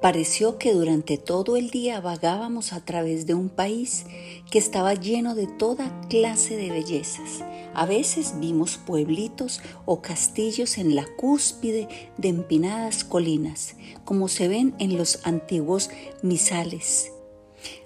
Pareció 0.00 0.58
que 0.58 0.74
durante 0.74 1.18
todo 1.18 1.56
el 1.56 1.70
día 1.70 2.00
vagábamos 2.00 2.72
a 2.72 2.84
través 2.84 3.26
de 3.26 3.34
un 3.34 3.48
país 3.48 4.06
que 4.50 4.58
estaba 4.58 4.94
lleno 4.94 5.34
de 5.34 5.46
toda 5.46 6.00
clase 6.08 6.56
de 6.56 6.70
bellezas. 6.70 7.44
A 7.74 7.84
veces 7.84 8.34
vimos 8.38 8.76
pueblitos 8.76 9.60
o 9.86 10.00
castillos 10.00 10.78
en 10.78 10.94
la 10.94 11.04
cúspide 11.16 11.88
de 12.16 12.28
empinadas 12.28 13.02
colinas, 13.02 13.74
como 14.04 14.28
se 14.28 14.46
ven 14.46 14.74
en 14.78 14.96
los 14.96 15.20
antiguos 15.24 15.90
misales 16.22 17.10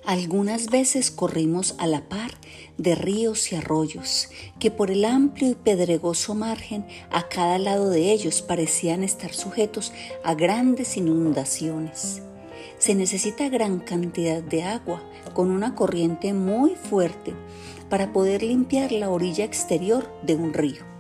algunas 0.05 0.67
veces 0.67 1.11
corrimos 1.11 1.75
a 1.79 1.87
la 1.87 2.09
par 2.09 2.33
de 2.79 2.95
ríos 2.95 3.53
y 3.53 3.57
arroyos, 3.57 4.29
que 4.59 4.71
por 4.71 4.91
el 4.91 5.05
amplio 5.05 5.51
y 5.51 5.55
pedregoso 5.55 6.35
margen 6.35 6.87
a 7.11 7.29
cada 7.29 7.59
lado 7.59 7.91
de 7.91 8.13
ellos 8.13 8.43
parecían 8.43 9.05
estar 9.05 9.33
sujetos 9.33 9.93
a 10.25 10.35
grandes 10.35 10.97
inundaciones. 10.97 12.23
se 12.79 12.97
necesita 12.97 13.49
gran 13.49 13.79
cantidad 13.79 14.43
de 14.43 14.65
agua 14.65 15.03
con 15.35 15.51
una 15.51 15.77
corriente 15.77 16.33
muy 16.33 16.75
fuerte 16.75 17.33
para 17.89 18.13
poder 18.13 18.43
limpiar 18.43 18.91
la 18.91 19.09
orilla 19.09 19.45
exterior 19.45 20.11
de 20.23 20.35
un 20.35 20.53
río. 20.53 20.92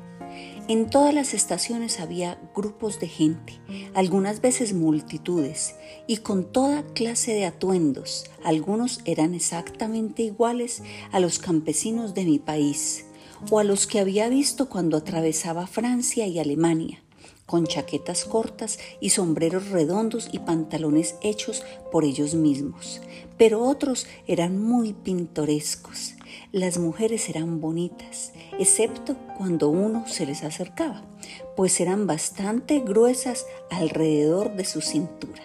En 0.68 0.88
todas 0.88 1.12
las 1.12 1.34
estaciones 1.34 1.98
había 1.98 2.38
grupos 2.54 3.00
de 3.00 3.08
gente, 3.08 3.60
algunas 3.94 4.40
veces 4.40 4.74
multitudes, 4.74 5.74
y 6.06 6.18
con 6.18 6.44
toda 6.44 6.84
clase 6.94 7.32
de 7.32 7.46
atuendos. 7.46 8.26
Algunos 8.44 9.00
eran 9.04 9.34
exactamente 9.34 10.22
iguales 10.22 10.82
a 11.10 11.18
los 11.18 11.40
campesinos 11.40 12.14
de 12.14 12.24
mi 12.24 12.38
país 12.38 13.06
o 13.50 13.58
a 13.58 13.64
los 13.64 13.88
que 13.88 13.98
había 13.98 14.28
visto 14.28 14.68
cuando 14.68 14.96
atravesaba 14.96 15.66
Francia 15.66 16.28
y 16.28 16.38
Alemania, 16.38 17.02
con 17.44 17.66
chaquetas 17.66 18.24
cortas 18.24 18.78
y 19.00 19.10
sombreros 19.10 19.70
redondos 19.70 20.28
y 20.30 20.38
pantalones 20.38 21.16
hechos 21.22 21.64
por 21.90 22.04
ellos 22.04 22.34
mismos. 22.34 23.00
Pero 23.36 23.62
otros 23.62 24.06
eran 24.28 24.62
muy 24.62 24.92
pintorescos. 24.92 26.14
Las 26.52 26.76
mujeres 26.76 27.30
eran 27.30 27.62
bonitas, 27.62 28.34
excepto 28.58 29.16
cuando 29.38 29.70
uno 29.70 30.06
se 30.06 30.26
les 30.26 30.44
acercaba, 30.44 31.02
pues 31.56 31.80
eran 31.80 32.06
bastante 32.06 32.80
gruesas 32.80 33.46
alrededor 33.70 34.54
de 34.54 34.66
su 34.66 34.82
cintura. 34.82 35.42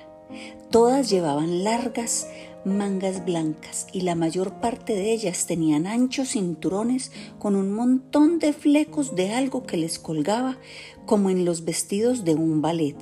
Todas 0.69 1.09
llevaban 1.09 1.63
largas 1.63 2.27
mangas 2.65 3.23
blancas 3.23 3.87
y 3.93 4.01
la 4.01 4.15
mayor 4.15 4.55
parte 4.55 4.93
de 4.93 5.13
ellas 5.13 5.45
tenían 5.45 5.87
anchos 5.87 6.31
cinturones 6.31 7.13
con 7.39 7.55
un 7.55 7.71
montón 7.71 8.39
de 8.39 8.51
flecos 8.51 9.15
de 9.15 9.33
algo 9.33 9.65
que 9.65 9.77
les 9.77 9.99
colgaba 9.99 10.57
como 11.05 11.29
en 11.29 11.45
los 11.45 11.63
vestidos 11.63 12.25
de 12.25 12.35
un 12.35 12.61
ballet. 12.61 12.97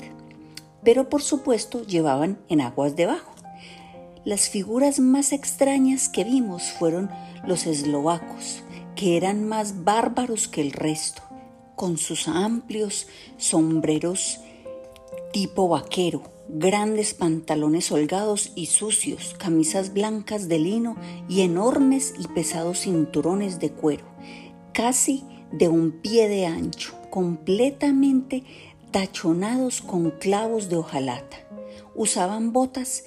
Pero 0.83 1.09
por 1.09 1.23
supuesto 1.23 1.81
llevaban 1.81 2.37
en 2.49 2.61
aguas 2.61 2.95
debajo. 2.95 3.31
Las 4.25 4.49
figuras 4.49 4.99
más 4.99 5.33
extrañas 5.33 6.09
que 6.09 6.23
vimos 6.23 6.63
fueron 6.63 7.09
los 7.47 7.65
eslovacos, 7.65 8.63
que 8.95 9.17
eran 9.17 9.47
más 9.47 9.83
bárbaros 9.83 10.47
que 10.47 10.61
el 10.61 10.71
resto, 10.71 11.21
con 11.75 11.97
sus 11.97 12.27
amplios 12.27 13.07
sombreros 13.37 14.39
tipo 15.31 15.67
vaquero, 15.67 16.23
grandes 16.47 17.13
pantalones 17.13 17.91
holgados 17.91 18.53
y 18.55 18.67
sucios, 18.67 19.35
camisas 19.37 19.93
blancas 19.93 20.47
de 20.47 20.59
lino 20.59 20.95
y 21.27 21.41
enormes 21.41 22.13
y 22.17 22.27
pesados 22.29 22.79
cinturones 22.79 23.59
de 23.59 23.71
cuero, 23.71 24.05
casi 24.73 25.25
de 25.51 25.67
un 25.67 25.91
pie 25.91 26.29
de 26.29 26.45
ancho, 26.45 26.95
completamente 27.09 28.43
tachonados 28.91 29.81
con 29.81 30.11
clavos 30.11 30.69
de 30.69 30.77
hojalata. 30.77 31.37
Usaban 31.95 32.53
botas 32.53 33.03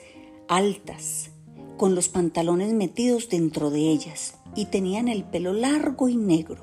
altas, 0.49 1.31
con 1.79 1.95
los 1.95 2.11
pantalones 2.11 2.75
metidos 2.75 3.31
dentro 3.31 3.71
de 3.71 3.89
ellas, 3.89 4.35
y 4.55 4.67
tenían 4.67 5.09
el 5.09 5.25
pelo 5.25 5.55
largo 5.55 6.11
y 6.11 6.17
negro, 6.17 6.61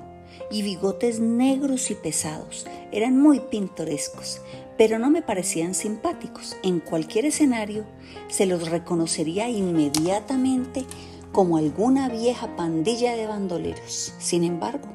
y 0.50 0.62
bigotes 0.62 1.18
negros 1.18 1.90
y 1.90 1.94
pesados. 1.94 2.66
Eran 2.92 3.20
muy 3.20 3.40
pintorescos, 3.40 4.40
pero 4.78 4.98
no 4.98 5.10
me 5.10 5.22
parecían 5.22 5.74
simpáticos. 5.74 6.56
En 6.62 6.78
cualquier 6.78 7.24
escenario 7.24 7.84
se 8.28 8.46
los 8.46 8.68
reconocería 8.68 9.48
inmediatamente 9.48 10.84
como 11.32 11.56
alguna 11.56 12.08
vieja 12.08 12.54
pandilla 12.54 13.16
de 13.16 13.26
bandoleros. 13.26 14.14
Sin 14.18 14.44
embargo, 14.44 14.88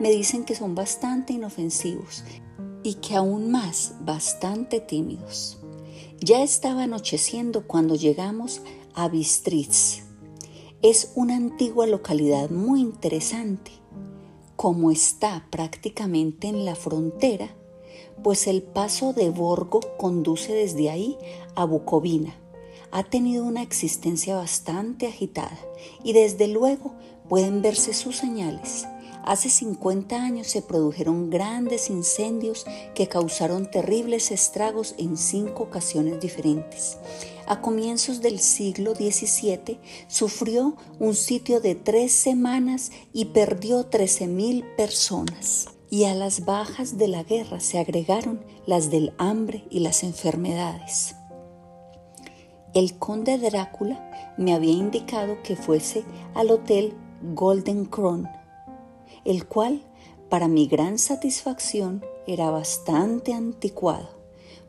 me 0.00 0.10
dicen 0.10 0.44
que 0.44 0.54
son 0.54 0.74
bastante 0.74 1.32
inofensivos 1.32 2.24
y 2.82 2.94
que 2.94 3.16
aún 3.16 3.50
más 3.50 3.94
bastante 4.00 4.80
tímidos. 4.80 5.58
Ya 6.20 6.42
estaba 6.42 6.82
anocheciendo 6.84 7.66
cuando 7.66 7.94
llegamos 7.94 8.62
a 8.98 9.06
Bistritz. 9.06 10.02
Es 10.82 11.12
una 11.14 11.36
antigua 11.36 11.86
localidad 11.86 12.50
muy 12.50 12.80
interesante. 12.80 13.70
Como 14.56 14.90
está 14.90 15.46
prácticamente 15.50 16.48
en 16.48 16.64
la 16.64 16.74
frontera, 16.74 17.54
pues 18.24 18.48
el 18.48 18.64
paso 18.64 19.12
de 19.12 19.30
Borgo 19.30 19.78
conduce 19.98 20.52
desde 20.52 20.90
ahí 20.90 21.16
a 21.54 21.64
Bucovina. 21.64 22.34
Ha 22.90 23.04
tenido 23.04 23.44
una 23.44 23.62
existencia 23.62 24.34
bastante 24.34 25.06
agitada 25.06 25.60
y 26.02 26.12
desde 26.12 26.48
luego 26.48 26.92
pueden 27.28 27.62
verse 27.62 27.94
sus 27.94 28.16
señales. 28.16 28.88
Hace 29.24 29.50
50 29.50 30.16
años 30.16 30.46
se 30.46 30.62
produjeron 30.62 31.30
grandes 31.30 31.90
incendios 31.90 32.64
que 32.94 33.08
causaron 33.08 33.70
terribles 33.70 34.30
estragos 34.30 34.94
en 34.98 35.16
cinco 35.16 35.64
ocasiones 35.64 36.20
diferentes. 36.20 36.98
A 37.46 37.60
comienzos 37.60 38.20
del 38.20 38.40
siglo 38.40 38.94
XVII 38.94 39.80
sufrió 40.06 40.76
un 40.98 41.14
sitio 41.14 41.60
de 41.60 41.74
tres 41.74 42.12
semanas 42.12 42.90
y 43.12 43.26
perdió 43.26 43.88
13.000 43.90 44.76
personas. 44.76 45.68
Y 45.90 46.04
a 46.04 46.14
las 46.14 46.44
bajas 46.44 46.98
de 46.98 47.08
la 47.08 47.22
guerra 47.22 47.60
se 47.60 47.78
agregaron 47.78 48.44
las 48.66 48.90
del 48.90 49.14
hambre 49.16 49.64
y 49.70 49.80
las 49.80 50.02
enfermedades. 50.02 51.14
El 52.74 52.98
conde 52.98 53.38
Drácula 53.38 54.34
me 54.36 54.52
había 54.52 54.72
indicado 54.72 55.42
que 55.42 55.56
fuese 55.56 56.04
al 56.34 56.50
hotel 56.50 56.94
Golden 57.34 57.86
Crown 57.86 58.28
el 59.28 59.46
cual, 59.46 59.82
para 60.30 60.48
mi 60.48 60.66
gran 60.66 60.98
satisfacción, 60.98 62.02
era 62.26 62.50
bastante 62.50 63.34
anticuado, 63.34 64.08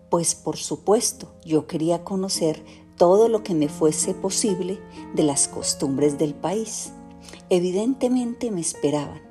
pues 0.09 0.35
por 0.35 0.57
supuesto 0.57 1.31
yo 1.45 1.65
quería 1.65 2.03
conocer 2.03 2.61
todo 2.97 3.29
lo 3.29 3.41
que 3.41 3.53
me 3.53 3.69
fuese 3.69 4.13
posible 4.13 4.77
de 5.15 5.23
las 5.23 5.47
costumbres 5.47 6.17
del 6.17 6.35
país. 6.35 6.91
Evidentemente 7.49 8.51
me 8.51 8.59
esperaban, 8.59 9.21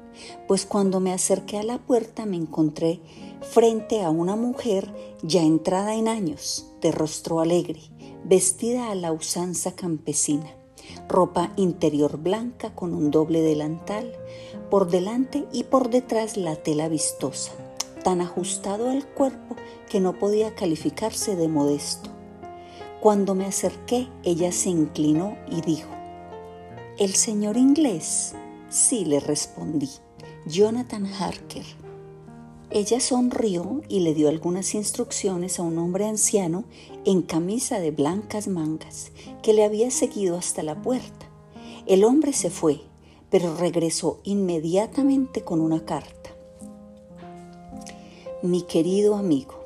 pues 0.46 0.64
cuando 0.64 0.98
me 0.98 1.12
acerqué 1.12 1.58
a 1.58 1.62
la 1.62 1.76
puerta 1.76 2.24
me 2.24 2.36
encontré 2.36 3.02
frente 3.42 4.02
a 4.02 4.08
una 4.08 4.34
mujer 4.34 4.94
ya 5.22 5.42
entrada 5.42 5.94
en 5.94 6.08
años, 6.08 6.72
de 6.80 6.90
rostro 6.90 7.40
alegre, 7.40 7.82
vestida 8.24 8.90
a 8.90 8.94
la 8.94 9.12
usanza 9.12 9.72
campesina 9.72 10.57
ropa 11.08 11.52
interior 11.56 12.18
blanca 12.18 12.74
con 12.74 12.94
un 12.94 13.10
doble 13.10 13.42
delantal, 13.42 14.12
por 14.70 14.90
delante 14.90 15.46
y 15.52 15.64
por 15.64 15.90
detrás 15.90 16.36
la 16.36 16.56
tela 16.56 16.88
vistosa, 16.88 17.52
tan 18.04 18.20
ajustado 18.20 18.90
al 18.90 19.06
cuerpo 19.06 19.56
que 19.88 20.00
no 20.00 20.18
podía 20.18 20.54
calificarse 20.54 21.36
de 21.36 21.48
modesto. 21.48 22.10
Cuando 23.00 23.34
me 23.34 23.46
acerqué, 23.46 24.08
ella 24.24 24.52
se 24.52 24.70
inclinó 24.70 25.36
y 25.50 25.60
dijo, 25.60 25.88
¿El 26.98 27.14
señor 27.14 27.56
inglés? 27.56 28.34
Sí, 28.70 29.04
le 29.04 29.20
respondí, 29.20 29.88
Jonathan 30.46 31.06
Harker. 31.06 31.64
Ella 32.70 33.00
sonrió 33.00 33.80
y 33.88 34.00
le 34.00 34.12
dio 34.12 34.28
algunas 34.28 34.74
instrucciones 34.74 35.58
a 35.58 35.62
un 35.62 35.78
hombre 35.78 36.04
anciano 36.04 36.64
en 37.06 37.22
camisa 37.22 37.80
de 37.80 37.92
blancas 37.92 38.46
mangas 38.46 39.10
que 39.42 39.54
le 39.54 39.64
había 39.64 39.90
seguido 39.90 40.36
hasta 40.36 40.62
la 40.62 40.82
puerta. 40.82 41.30
El 41.86 42.04
hombre 42.04 42.34
se 42.34 42.50
fue, 42.50 42.82
pero 43.30 43.56
regresó 43.56 44.20
inmediatamente 44.22 45.42
con 45.44 45.62
una 45.62 45.86
carta. 45.86 46.30
Mi 48.42 48.60
querido 48.60 49.16
amigo, 49.16 49.64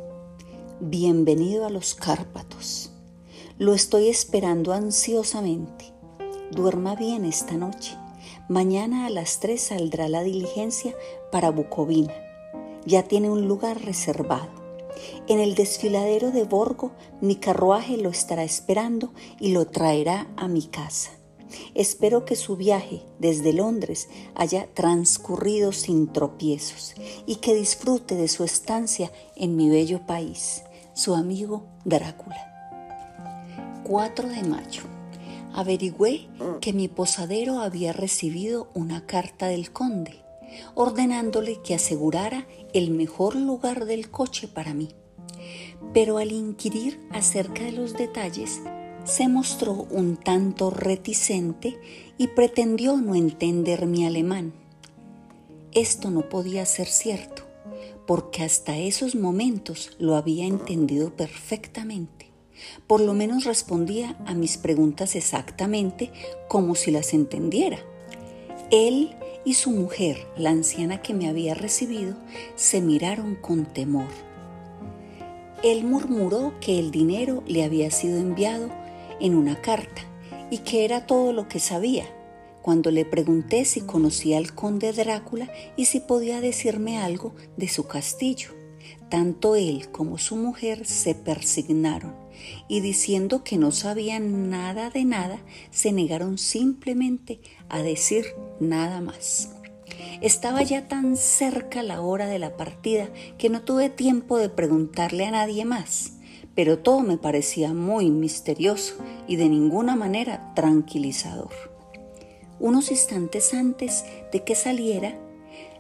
bienvenido 0.79 1.67
a 1.67 1.71
los 1.71 1.97
Cárpatos. 1.97 2.93
Lo 3.59 3.75
estoy 3.75 4.11
esperando 4.11 4.73
ansiosamente. 4.73 5.87
Duerma 6.53 6.95
bien 6.95 7.25
esta 7.25 7.57
noche. 7.57 7.97
Mañana 8.49 9.07
a 9.07 9.11
las 9.11 9.41
tres 9.41 9.61
saldrá 9.61 10.07
la 10.09 10.23
diligencia 10.23 10.95
para 11.33 11.51
Bucovina 11.51 12.15
ya 12.87 13.05
tiene 13.05 13.31
un 13.31 13.49
lugar 13.49 13.85
reservado. 13.85 14.51
En 15.29 15.41
el 15.41 15.55
desfiladero 15.55 16.31
de 16.31 16.45
Borgo 16.45 16.93
mi 17.21 17.37
carruaje 17.37 17.97
lo 17.97 18.11
estará 18.11 18.45
esperando 18.45 19.13
y 19.41 19.53
lo 19.53 19.67
traerá 19.67 20.29
a 20.37 20.49
mi 20.49 20.67
casa. 20.67 21.11
Espero 21.75 22.25
que 22.25 22.37
su 22.37 22.57
viaje 22.57 23.03
desde 23.19 23.53
Londres 23.53 24.09
haya 24.35 24.69
transcurrido 24.73 25.73
sin 25.73 26.11
tropiezos 26.11 26.95
y 27.27 27.37
que 27.37 27.55
disfrute 27.55 28.15
de 28.15 28.29
su 28.29 28.45
estancia 28.45 29.13
en 29.37 29.57
mi 29.57 29.69
bello 29.69 30.07
país. 30.07 30.63
Su 30.95 31.15
amigo 31.15 31.67
Drácula. 31.85 32.49
4 33.85 34.29
de 34.29 34.43
mayo. 34.45 34.83
Averigüé 35.55 36.29
que 36.63 36.73
mi 36.73 36.89
posadero 36.89 37.61
había 37.61 37.93
recibido 37.93 38.69
una 38.75 39.05
carta 39.05 39.49
del 39.49 39.71
conde 39.71 40.22
ordenándole 40.75 41.61
que 41.63 41.75
asegurara 41.75 42.47
el 42.73 42.91
mejor 42.91 43.37
lugar 43.37 43.85
del 43.85 44.11
coche 44.11 44.49
para 44.49 44.75
mí. 44.75 44.89
Pero 45.93 46.19
al 46.19 46.33
inquirir 46.33 47.01
acerca 47.11 47.65
de 47.65 47.73
los 47.73 47.95
detalles, 47.95 48.61
se 49.05 49.29
mostró 49.29 49.87
un 49.91 50.17
tanto 50.17 50.71
reticente 50.71 51.79
y 52.19 52.29
pretendió 52.29 52.97
no 52.97 53.15
entender 53.15 53.87
mi 53.87 54.07
alemán. 54.07 54.53
Esto 55.73 56.11
no 56.11 56.29
podía 56.29 56.65
ser 56.67 56.87
cierto, 56.87 57.45
porque 58.07 58.43
hasta 58.43 58.79
esos 58.79 59.15
momentos 59.15 59.97
lo 59.99 60.17
había 60.17 60.47
entendido 60.47 61.17
perfectamente. 61.17 62.31
Por 62.87 63.01
lo 63.01 63.15
menos 63.15 63.45
respondía 63.45 64.17
a 64.27 64.35
mis 64.35 64.57
preguntas 64.57 65.17
exactamente 65.17 66.13
como 66.49 66.75
si 66.75 66.91
las 66.91 67.13
entendiera. 67.15 67.79
Él 68.71 69.17
y 69.45 69.55
su 69.55 69.71
mujer, 69.71 70.27
la 70.37 70.51
anciana 70.51 71.03
que 71.03 71.15
me 71.15 71.29
había 71.29 71.55
recibido, 71.55 72.15
se 72.55 72.81
miraron 72.81 73.35
con 73.35 73.67
temor. 73.67 74.09
Él 75.63 75.85
murmuró 75.85 76.55
que 76.61 76.79
el 76.79 76.91
dinero 76.91 77.43
le 77.47 77.65
había 77.65 77.91
sido 77.91 78.19
enviado 78.19 78.69
en 79.21 79.35
una 79.35 79.61
carta 79.61 80.03
y 80.51 80.59
que 80.59 80.85
era 80.85 81.07
todo 81.07 81.33
lo 81.33 81.49
que 81.49 81.61
sabía. 81.61 82.05
Cuando 82.63 82.91
le 82.91 83.05
pregunté 83.05 83.65
si 83.65 83.81
conocía 83.81 84.39
al 84.39 84.55
conde 84.55 84.93
Drácula 84.93 85.51
y 85.77 85.87
si 85.87 86.01
podía 86.01 86.41
decirme 86.41 86.99
algo 86.99 87.35
de 87.57 87.69
su 87.69 87.87
castillo, 87.87 88.51
tanto 89.09 89.57
él 89.57 89.89
como 89.91 90.19
su 90.19 90.37
mujer 90.37 90.87
se 90.87 91.15
persignaron 91.15 92.22
y 92.69 92.81
diciendo 92.81 93.45
que 93.45 93.59
no 93.59 93.71
sabían 93.71 94.51
nada 94.51 94.91
de 94.91 95.05
nada, 95.05 95.39
se 95.71 95.93
negaron 95.93 96.39
simplemente 96.39 97.41
a 97.69 97.83
decir 97.83 98.27
nada 98.61 99.01
más. 99.01 99.51
Estaba 100.21 100.63
ya 100.63 100.89
tan 100.89 101.17
cerca 101.17 101.83
la 101.83 102.01
hora 102.01 102.27
de 102.27 102.39
la 102.39 102.57
partida 102.57 103.09
que 103.39 103.49
no 103.49 103.63
tuve 103.63 103.91
tiempo 103.91 104.39
de 104.39 104.49
preguntarle 104.49 105.27
a 105.27 105.33
nadie 105.33 105.65
más, 105.65 106.15
pero 106.55 106.79
todo 106.79 107.01
me 107.01 107.19
parecía 107.19 107.73
muy 107.73 108.11
misterioso 108.11 108.95
y 109.27 109.37
de 109.37 109.49
ninguna 109.49 109.97
manera 109.97 110.53
tranquilizador. 110.55 111.51
Unos 112.61 112.91
instantes 112.91 113.55
antes 113.55 114.05
de 114.31 114.45
que 114.45 114.55
saliera, 114.55 115.19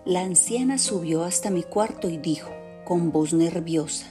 la 0.04 0.22
anciana 0.22 0.78
subió 0.78 1.22
hasta 1.22 1.50
mi 1.50 1.62
cuarto 1.62 2.08
y 2.08 2.16
dijo, 2.16 2.50
con 2.84 3.12
voz 3.12 3.32
nerviosa, 3.32 4.06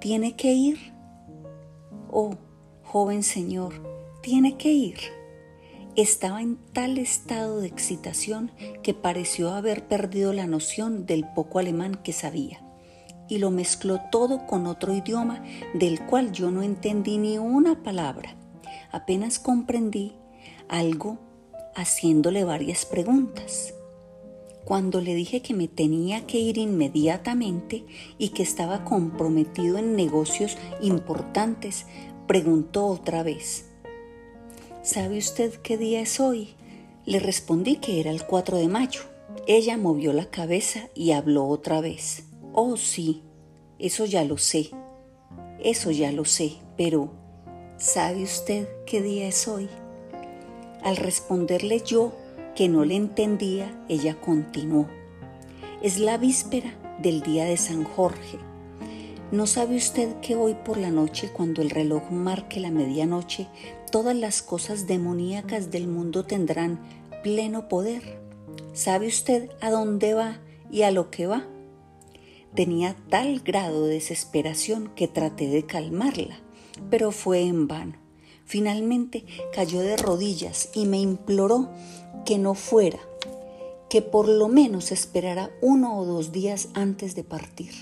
¿tiene 0.00 0.36
que 0.36 0.52
ir? 0.52 0.91
Oh, 2.14 2.36
joven 2.84 3.22
señor, 3.22 3.72
tiene 4.20 4.58
que 4.58 4.70
ir. 4.70 4.98
Estaba 5.96 6.42
en 6.42 6.58
tal 6.74 6.98
estado 6.98 7.62
de 7.62 7.68
excitación 7.68 8.52
que 8.82 8.92
pareció 8.92 9.50
haber 9.50 9.88
perdido 9.88 10.34
la 10.34 10.46
noción 10.46 11.06
del 11.06 11.26
poco 11.34 11.58
alemán 11.58 11.94
que 12.04 12.12
sabía 12.12 12.62
y 13.28 13.38
lo 13.38 13.50
mezcló 13.50 13.98
todo 14.10 14.46
con 14.46 14.66
otro 14.66 14.92
idioma 14.94 15.42
del 15.72 16.04
cual 16.04 16.32
yo 16.32 16.50
no 16.50 16.62
entendí 16.62 17.16
ni 17.16 17.38
una 17.38 17.82
palabra. 17.82 18.36
Apenas 18.90 19.38
comprendí 19.38 20.12
algo 20.68 21.18
haciéndole 21.74 22.44
varias 22.44 22.84
preguntas. 22.84 23.72
Cuando 24.64 25.00
le 25.00 25.14
dije 25.14 25.42
que 25.42 25.54
me 25.54 25.68
tenía 25.68 26.26
que 26.26 26.38
ir 26.38 26.58
inmediatamente 26.58 27.84
y 28.18 28.28
que 28.28 28.42
estaba 28.42 28.84
comprometido 28.84 29.78
en 29.78 29.96
negocios 29.96 30.56
importantes, 30.80 31.86
preguntó 32.26 32.86
otra 32.86 33.22
vez, 33.22 33.66
¿Sabe 34.82 35.18
usted 35.18 35.54
qué 35.62 35.78
día 35.78 36.00
es 36.00 36.18
hoy? 36.18 36.56
Le 37.06 37.20
respondí 37.20 37.76
que 37.76 38.00
era 38.00 38.10
el 38.10 38.26
4 38.26 38.58
de 38.58 38.66
mayo. 38.66 39.02
Ella 39.46 39.76
movió 39.76 40.12
la 40.12 40.24
cabeza 40.24 40.88
y 40.92 41.12
habló 41.12 41.46
otra 41.46 41.80
vez. 41.80 42.24
Oh, 42.52 42.76
sí, 42.76 43.22
eso 43.78 44.06
ya 44.06 44.24
lo 44.24 44.38
sé. 44.38 44.70
Eso 45.60 45.92
ya 45.92 46.10
lo 46.10 46.24
sé, 46.24 46.54
pero 46.76 47.12
¿sabe 47.78 48.24
usted 48.24 48.68
qué 48.84 49.00
día 49.02 49.28
es 49.28 49.46
hoy? 49.46 49.68
Al 50.82 50.96
responderle 50.96 51.80
yo 51.86 52.12
que 52.54 52.68
no 52.68 52.84
le 52.84 52.96
entendía, 52.96 53.84
ella 53.88 54.20
continuó. 54.20 54.88
Es 55.82 55.98
la 55.98 56.18
víspera 56.18 56.72
del 57.00 57.22
día 57.22 57.44
de 57.44 57.56
San 57.56 57.84
Jorge. 57.84 58.38
¿No 59.30 59.46
sabe 59.46 59.76
usted 59.76 60.20
que 60.20 60.36
hoy 60.36 60.54
por 60.54 60.76
la 60.76 60.90
noche, 60.90 61.30
cuando 61.32 61.62
el 61.62 61.70
reloj 61.70 62.10
marque 62.10 62.60
la 62.60 62.70
medianoche, 62.70 63.48
todas 63.92 64.16
las 64.16 64.42
cosas 64.42 64.86
demoníacas 64.86 65.70
del 65.70 65.86
mundo 65.86 66.24
tendrán 66.24 66.80
pleno 67.22 67.68
poder. 67.68 68.18
¿Sabe 68.72 69.06
usted 69.06 69.50
a 69.60 69.70
dónde 69.70 70.14
va 70.14 70.40
y 70.70 70.82
a 70.82 70.90
lo 70.90 71.10
que 71.10 71.26
va? 71.26 71.46
Tenía 72.54 72.96
tal 73.10 73.40
grado 73.40 73.86
de 73.86 73.94
desesperación 73.94 74.90
que 74.96 75.08
traté 75.08 75.46
de 75.48 75.64
calmarla, 75.64 76.40
pero 76.90 77.12
fue 77.12 77.42
en 77.42 77.68
vano. 77.68 78.01
Finalmente 78.44 79.24
cayó 79.54 79.80
de 79.80 79.96
rodillas 79.96 80.68
y 80.74 80.86
me 80.86 81.00
imploró 81.00 81.70
que 82.24 82.38
no 82.38 82.54
fuera, 82.54 83.00
que 83.88 84.02
por 84.02 84.28
lo 84.28 84.48
menos 84.48 84.92
esperara 84.92 85.50
uno 85.60 85.98
o 85.98 86.04
dos 86.04 86.32
días 86.32 86.68
antes 86.74 87.14
de 87.14 87.24
partir. 87.24 87.72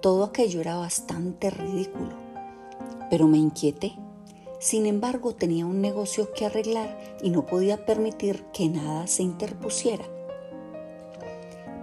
Todo 0.00 0.24
aquello 0.24 0.60
era 0.60 0.76
bastante 0.76 1.50
ridículo, 1.50 2.14
pero 3.10 3.26
me 3.26 3.38
inquieté 3.38 3.96
sin 4.64 4.86
embargo, 4.86 5.34
tenía 5.34 5.66
un 5.66 5.82
negocio 5.82 6.32
que 6.32 6.46
arreglar 6.46 6.98
y 7.22 7.28
no 7.28 7.44
podía 7.44 7.84
permitir 7.84 8.44
que 8.54 8.70
nada 8.70 9.06
se 9.06 9.22
interpusiera. 9.22 10.06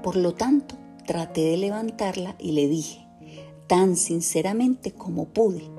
Por 0.01 0.15
lo 0.15 0.33
tanto, 0.33 0.73
traté 1.05 1.41
de 1.41 1.57
levantarla 1.57 2.35
y 2.39 2.53
le 2.53 2.67
dije, 2.67 3.05
tan 3.67 3.95
sinceramente 3.95 4.93
como 4.93 5.25
pude, 5.25 5.69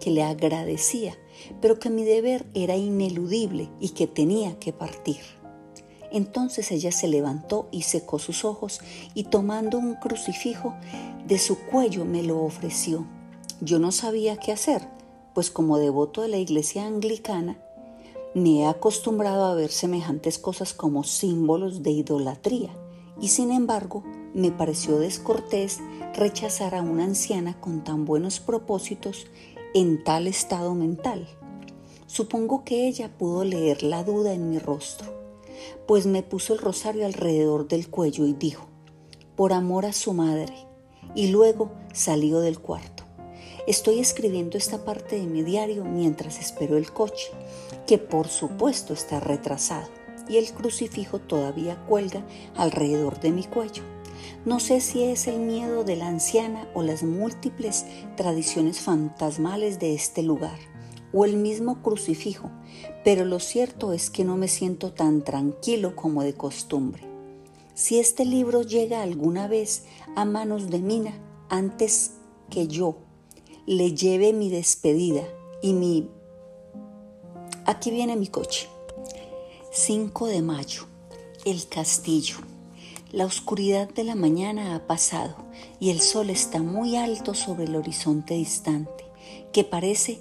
que 0.00 0.10
le 0.10 0.22
agradecía, 0.22 1.16
pero 1.60 1.78
que 1.78 1.90
mi 1.90 2.04
deber 2.04 2.46
era 2.54 2.76
ineludible 2.76 3.70
y 3.80 3.90
que 3.90 4.06
tenía 4.06 4.58
que 4.58 4.72
partir. 4.72 5.20
Entonces 6.12 6.72
ella 6.72 6.92
se 6.92 7.08
levantó 7.08 7.68
y 7.70 7.82
secó 7.82 8.18
sus 8.18 8.44
ojos 8.44 8.80
y 9.14 9.24
tomando 9.24 9.78
un 9.78 9.94
crucifijo 9.94 10.74
de 11.26 11.38
su 11.38 11.58
cuello 11.58 12.04
me 12.04 12.22
lo 12.22 12.42
ofreció. 12.42 13.06
Yo 13.60 13.78
no 13.78 13.92
sabía 13.92 14.36
qué 14.36 14.52
hacer, 14.52 14.88
pues 15.34 15.50
como 15.50 15.78
devoto 15.78 16.22
de 16.22 16.28
la 16.28 16.38
iglesia 16.38 16.86
anglicana, 16.86 17.58
me 18.34 18.60
he 18.60 18.66
acostumbrado 18.66 19.44
a 19.44 19.54
ver 19.54 19.70
semejantes 19.70 20.38
cosas 20.38 20.72
como 20.72 21.04
símbolos 21.04 21.82
de 21.82 21.90
idolatría 21.90 22.70
y 23.20 23.28
sin 23.28 23.50
embargo 23.50 24.04
me 24.34 24.52
pareció 24.52 24.98
descortés 24.98 25.78
rechazar 26.14 26.74
a 26.74 26.82
una 26.82 27.04
anciana 27.04 27.60
con 27.60 27.82
tan 27.82 28.04
buenos 28.04 28.38
propósitos 28.40 29.26
en 29.74 30.02
tal 30.02 30.26
estado 30.26 30.74
mental. 30.74 31.28
Supongo 32.06 32.64
que 32.64 32.88
ella 32.88 33.16
pudo 33.16 33.44
leer 33.44 33.82
la 33.82 34.02
duda 34.02 34.32
en 34.32 34.50
mi 34.50 34.58
rostro, 34.58 35.12
pues 35.86 36.06
me 36.06 36.22
puso 36.22 36.54
el 36.54 36.58
rosario 36.58 37.06
alrededor 37.06 37.68
del 37.68 37.88
cuello 37.88 38.26
y 38.26 38.32
dijo, 38.32 38.66
por 39.36 39.52
amor 39.52 39.86
a 39.86 39.92
su 39.92 40.12
madre, 40.12 40.54
y 41.14 41.28
luego 41.28 41.70
salió 41.92 42.40
del 42.40 42.58
cuarto. 42.58 43.04
Estoy 43.66 44.00
escribiendo 44.00 44.58
esta 44.58 44.84
parte 44.84 45.16
de 45.16 45.26
mi 45.26 45.42
diario 45.42 45.84
mientras 45.84 46.40
espero 46.40 46.76
el 46.76 46.90
coche, 46.92 47.28
que 47.86 47.98
por 47.98 48.28
supuesto 48.28 48.92
está 48.92 49.20
retrasado 49.20 49.88
y 50.28 50.36
el 50.36 50.52
crucifijo 50.52 51.18
todavía 51.18 51.76
cuelga 51.86 52.24
alrededor 52.56 53.20
de 53.20 53.30
mi 53.30 53.44
cuello. 53.44 53.82
No 54.44 54.60
sé 54.60 54.80
si 54.80 55.02
es 55.04 55.26
el 55.26 55.40
miedo 55.40 55.84
de 55.84 55.96
la 55.96 56.08
anciana 56.08 56.68
o 56.74 56.82
las 56.82 57.02
múltiples 57.02 57.86
tradiciones 58.16 58.80
fantasmales 58.80 59.78
de 59.78 59.94
este 59.94 60.22
lugar, 60.22 60.58
o 61.12 61.24
el 61.24 61.36
mismo 61.36 61.82
crucifijo, 61.82 62.50
pero 63.04 63.24
lo 63.24 63.40
cierto 63.40 63.92
es 63.92 64.10
que 64.10 64.24
no 64.24 64.36
me 64.36 64.48
siento 64.48 64.92
tan 64.92 65.22
tranquilo 65.22 65.96
como 65.96 66.22
de 66.22 66.34
costumbre. 66.34 67.02
Si 67.74 67.98
este 67.98 68.24
libro 68.24 68.62
llega 68.62 69.02
alguna 69.02 69.48
vez 69.48 69.84
a 70.16 70.24
manos 70.24 70.70
de 70.70 70.80
Mina 70.80 71.18
antes 71.48 72.12
que 72.50 72.66
yo 72.66 72.96
le 73.66 73.94
lleve 73.94 74.32
mi 74.32 74.50
despedida 74.50 75.22
y 75.62 75.72
mi... 75.72 76.10
Aquí 77.66 77.90
viene 77.90 78.16
mi 78.16 78.26
coche. 78.26 78.68
5 79.70 80.26
de 80.26 80.42
mayo. 80.42 80.86
El 81.44 81.68
castillo. 81.68 82.49
La 83.12 83.24
oscuridad 83.24 83.88
de 83.88 84.04
la 84.04 84.14
mañana 84.14 84.76
ha 84.76 84.86
pasado 84.86 85.34
y 85.80 85.90
el 85.90 86.00
sol 86.00 86.30
está 86.30 86.62
muy 86.62 86.94
alto 86.94 87.34
sobre 87.34 87.64
el 87.64 87.74
horizonte 87.74 88.34
distante, 88.34 89.04
que 89.52 89.64
parece 89.64 90.20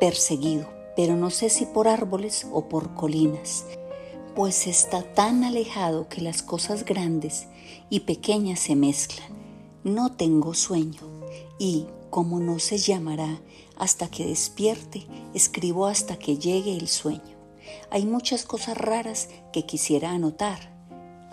perseguido, 0.00 0.66
pero 0.96 1.14
no 1.14 1.28
sé 1.28 1.50
si 1.50 1.66
por 1.66 1.88
árboles 1.88 2.46
o 2.50 2.70
por 2.70 2.94
colinas, 2.94 3.66
pues 4.34 4.66
está 4.66 5.02
tan 5.02 5.44
alejado 5.44 6.08
que 6.08 6.22
las 6.22 6.42
cosas 6.42 6.86
grandes 6.86 7.48
y 7.90 8.00
pequeñas 8.00 8.60
se 8.60 8.76
mezclan. 8.76 9.28
No 9.84 10.12
tengo 10.12 10.54
sueño 10.54 11.02
y 11.58 11.86
como 12.08 12.40
no 12.40 12.60
se 12.60 12.78
llamará 12.78 13.42
hasta 13.76 14.10
que 14.10 14.24
despierte, 14.24 15.06
escribo 15.34 15.84
hasta 15.84 16.18
que 16.18 16.38
llegue 16.38 16.78
el 16.78 16.88
sueño. 16.88 17.36
Hay 17.90 18.06
muchas 18.06 18.46
cosas 18.46 18.78
raras 18.78 19.28
que 19.52 19.66
quisiera 19.66 20.12
anotar 20.12 20.71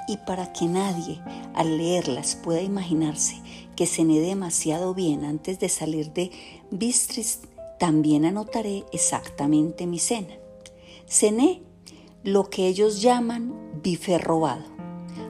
y 0.10 0.18
para 0.18 0.52
que 0.52 0.66
nadie 0.66 1.22
al 1.54 1.78
leerlas 1.78 2.36
pueda 2.36 2.62
imaginarse 2.62 3.42
que 3.76 3.86
cené 3.86 4.20
demasiado 4.20 4.94
bien 4.94 5.24
antes 5.24 5.60
de 5.60 5.70
salir 5.70 6.12
de 6.12 6.32
Bistris, 6.72 7.42
también 7.80 8.26
anotaré 8.26 8.84
exactamente 8.92 9.88
mi 9.88 10.00
cena. 10.00 10.34
Cené 11.08 11.62
lo 12.24 12.50
que 12.50 12.68
ellos 12.68 13.02
llaman 13.02 13.54
bife 13.82 14.18
robado, 14.18 14.66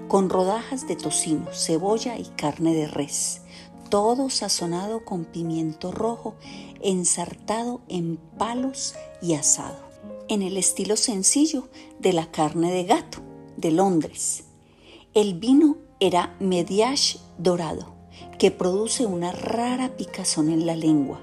con 0.08 0.30
rodajas 0.30 0.88
de 0.88 0.96
tocino, 0.96 1.46
cebolla 1.54 2.18
y 2.18 2.24
carne 2.36 2.74
de 2.74 2.88
res 2.88 3.42
todo 3.90 4.30
sazonado 4.30 5.04
con 5.04 5.26
pimiento 5.26 5.92
rojo, 5.92 6.36
ensartado 6.82 7.82
en 7.90 8.18
palos 8.38 8.96
y 9.22 9.34
asado, 9.34 9.80
en 10.28 10.42
el 10.42 10.58
estilo 10.58 10.96
sencillo 10.96 11.68
de 12.00 12.14
la 12.14 12.32
carne 12.32 12.72
de 12.72 12.84
gato 12.86 13.20
de 13.58 13.72
Londres. 13.72 14.46
El 15.16 15.34
vino 15.34 15.78
era 16.00 16.36
mediash 16.40 17.18
dorado, 17.40 17.96
que 18.38 18.52
produce 18.52 19.08
una 19.08 19.32
rara 19.32 19.98
picazón 19.98 20.50
en 20.50 20.68
la 20.68 20.76
lengua, 20.76 21.20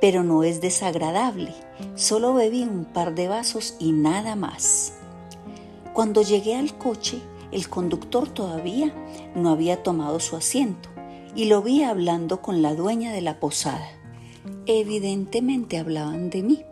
pero 0.00 0.24
no 0.24 0.42
es 0.42 0.62
desagradable. 0.62 1.52
Solo 1.96 2.32
bebí 2.32 2.62
un 2.62 2.86
par 2.86 3.14
de 3.14 3.28
vasos 3.28 3.76
y 3.78 3.92
nada 3.92 4.36
más. 4.36 4.94
Cuando 5.92 6.22
llegué 6.22 6.56
al 6.56 6.78
coche, 6.78 7.18
el 7.52 7.68
conductor 7.68 8.26
todavía 8.26 8.94
no 9.34 9.50
había 9.50 9.82
tomado 9.82 10.18
su 10.18 10.34
asiento 10.34 10.88
y 11.34 11.44
lo 11.44 11.60
vi 11.60 11.82
hablando 11.82 12.40
con 12.40 12.62
la 12.62 12.74
dueña 12.74 13.12
de 13.12 13.20
la 13.20 13.38
posada. 13.38 13.90
Evidentemente 14.64 15.76
hablaban 15.76 16.30
de 16.30 16.42
mí, 16.42 16.64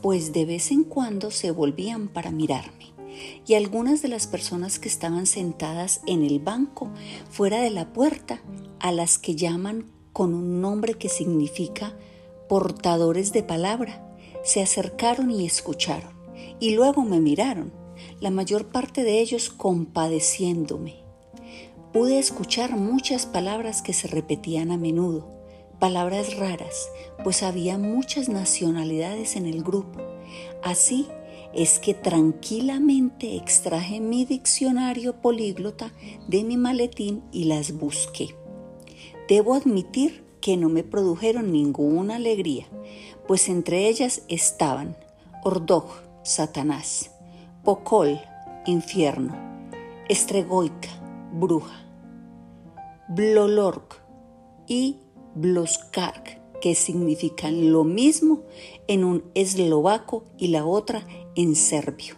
pues 0.00 0.32
de 0.32 0.46
vez 0.46 0.72
en 0.72 0.82
cuando 0.82 1.30
se 1.30 1.52
volvían 1.52 2.08
para 2.08 2.32
mirarme 2.32 2.91
y 3.46 3.54
algunas 3.54 4.02
de 4.02 4.08
las 4.08 4.26
personas 4.26 4.78
que 4.78 4.88
estaban 4.88 5.26
sentadas 5.26 6.00
en 6.06 6.24
el 6.24 6.38
banco 6.38 6.90
fuera 7.30 7.60
de 7.60 7.70
la 7.70 7.92
puerta, 7.92 8.42
a 8.80 8.92
las 8.92 9.18
que 9.18 9.36
llaman 9.36 9.90
con 10.12 10.34
un 10.34 10.60
nombre 10.60 10.94
que 10.94 11.08
significa 11.08 11.96
portadores 12.48 13.32
de 13.32 13.42
palabra, 13.42 14.08
se 14.44 14.62
acercaron 14.62 15.30
y 15.30 15.46
escucharon, 15.46 16.12
y 16.60 16.74
luego 16.74 17.02
me 17.02 17.20
miraron, 17.20 17.72
la 18.20 18.30
mayor 18.30 18.66
parte 18.66 19.04
de 19.04 19.20
ellos 19.20 19.50
compadeciéndome. 19.50 20.96
Pude 21.92 22.18
escuchar 22.18 22.76
muchas 22.76 23.26
palabras 23.26 23.82
que 23.82 23.92
se 23.92 24.08
repetían 24.08 24.70
a 24.70 24.76
menudo, 24.76 25.28
palabras 25.78 26.36
raras, 26.36 26.88
pues 27.24 27.42
había 27.42 27.76
muchas 27.78 28.28
nacionalidades 28.28 29.36
en 29.36 29.46
el 29.46 29.62
grupo. 29.62 30.00
Así 30.62 31.08
es 31.54 31.78
que 31.78 31.94
tranquilamente 31.94 33.36
extraje 33.36 34.00
mi 34.00 34.24
diccionario 34.24 35.20
políglota 35.20 35.92
de 36.28 36.44
mi 36.44 36.56
maletín 36.56 37.22
y 37.32 37.44
las 37.44 37.72
busqué. 37.72 38.34
Debo 39.28 39.54
admitir 39.54 40.24
que 40.40 40.56
no 40.56 40.68
me 40.68 40.82
produjeron 40.82 41.52
ninguna 41.52 42.16
alegría, 42.16 42.66
pues 43.28 43.48
entre 43.48 43.88
ellas 43.88 44.22
estaban 44.28 44.96
Ordog, 45.44 45.86
Satanás, 46.24 47.10
Pocol, 47.64 48.20
infierno, 48.66 49.36
Estregoica, 50.08 50.88
bruja, 51.32 51.86
Blolork 53.08 54.02
y 54.66 54.98
Bloskark, 55.34 56.41
que 56.62 56.76
significan 56.76 57.72
lo 57.72 57.82
mismo 57.82 58.44
en 58.86 59.02
un 59.02 59.24
eslovaco 59.34 60.24
y 60.38 60.46
la 60.46 60.64
otra 60.64 61.04
en 61.34 61.56
serbio, 61.56 62.14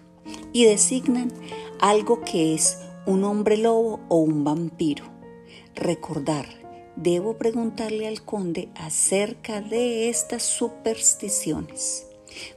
y 0.53 0.67
designan 0.67 1.33
algo 1.81 2.21
que 2.21 2.55
es 2.55 2.79
un 3.07 3.25
hombre 3.25 3.57
lobo 3.57 4.01
o 4.11 4.19
un 4.19 4.45
vampiro. 4.45 5.07
Recordar, 5.75 6.47
debo 6.95 7.39
preguntarle 7.39 8.07
al 8.07 8.23
conde 8.23 8.69
acerca 8.75 9.63
de 9.63 10.11
estas 10.11 10.43
supersticiones. 10.43 12.07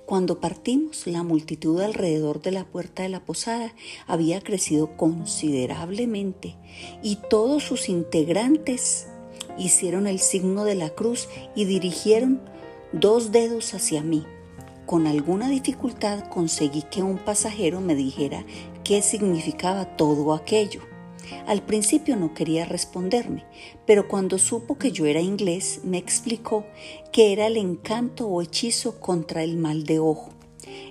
Cuando 0.05 0.41
partimos, 0.41 1.07
la 1.07 1.23
multitud 1.23 1.79
alrededor 1.79 2.41
de 2.41 2.51
la 2.51 2.65
puerta 2.65 3.03
de 3.03 3.09
la 3.09 3.23
posada 3.23 3.73
había 4.07 4.41
crecido 4.41 4.97
considerablemente 4.97 6.57
y 7.01 7.17
todos 7.29 7.63
sus 7.63 7.87
integrantes 7.87 9.07
hicieron 9.57 10.07
el 10.07 10.19
signo 10.19 10.63
de 10.63 10.75
la 10.75 10.89
cruz 10.89 11.27
y 11.55 11.65
dirigieron 11.65 12.41
dos 12.91 13.31
dedos 13.31 13.73
hacia 13.73 14.01
mí. 14.01 14.25
Con 14.85 15.05
alguna 15.05 15.49
dificultad 15.49 16.29
conseguí 16.29 16.83
que 16.83 17.03
un 17.03 17.17
pasajero 17.17 17.81
me 17.81 17.95
dijera 17.95 18.45
qué 18.83 19.01
significaba 19.01 19.97
todo 19.97 20.33
aquello. 20.33 20.81
Al 21.45 21.61
principio 21.61 22.15
no 22.15 22.33
quería 22.33 22.63
responderme, 22.63 23.45
pero 23.85 24.07
cuando 24.07 24.37
supo 24.37 24.77
que 24.77 24.93
yo 24.93 25.05
era 25.05 25.19
inglés, 25.19 25.81
me 25.83 25.97
explicó 25.97 26.65
que 27.11 27.33
era 27.33 27.47
el 27.47 27.57
encanto 27.57 28.27
o 28.29 28.41
hechizo 28.41 29.01
contra 29.01 29.43
el 29.43 29.57
mal 29.57 29.83
de 29.83 29.99
ojo. 29.99 30.29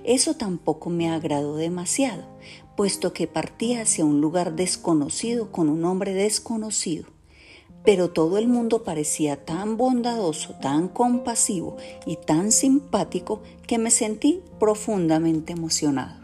Eso 0.03 0.35
tampoco 0.35 0.91
me 0.91 1.09
agradó 1.09 1.55
demasiado, 1.55 2.27
puesto 2.75 3.13
que 3.13 3.25
partía 3.25 3.81
hacia 3.81 4.05
un 4.05 4.21
lugar 4.21 4.55
desconocido 4.55 5.51
con 5.51 5.69
un 5.69 5.83
hombre 5.85 6.13
desconocido 6.13 7.16
pero 7.87 8.09
todo 8.09 8.37
el 8.37 8.49
mundo 8.49 8.83
parecía 8.83 9.45
tan 9.45 9.77
bondadoso, 9.77 10.55
tan 10.61 10.89
compasivo 10.89 11.77
y 12.05 12.17
tan 12.17 12.51
simpático 12.51 13.39
que 13.65 13.77
me 13.77 13.91
sentí 13.91 14.41
profundamente 14.59 15.53
emocionado. 15.53 16.19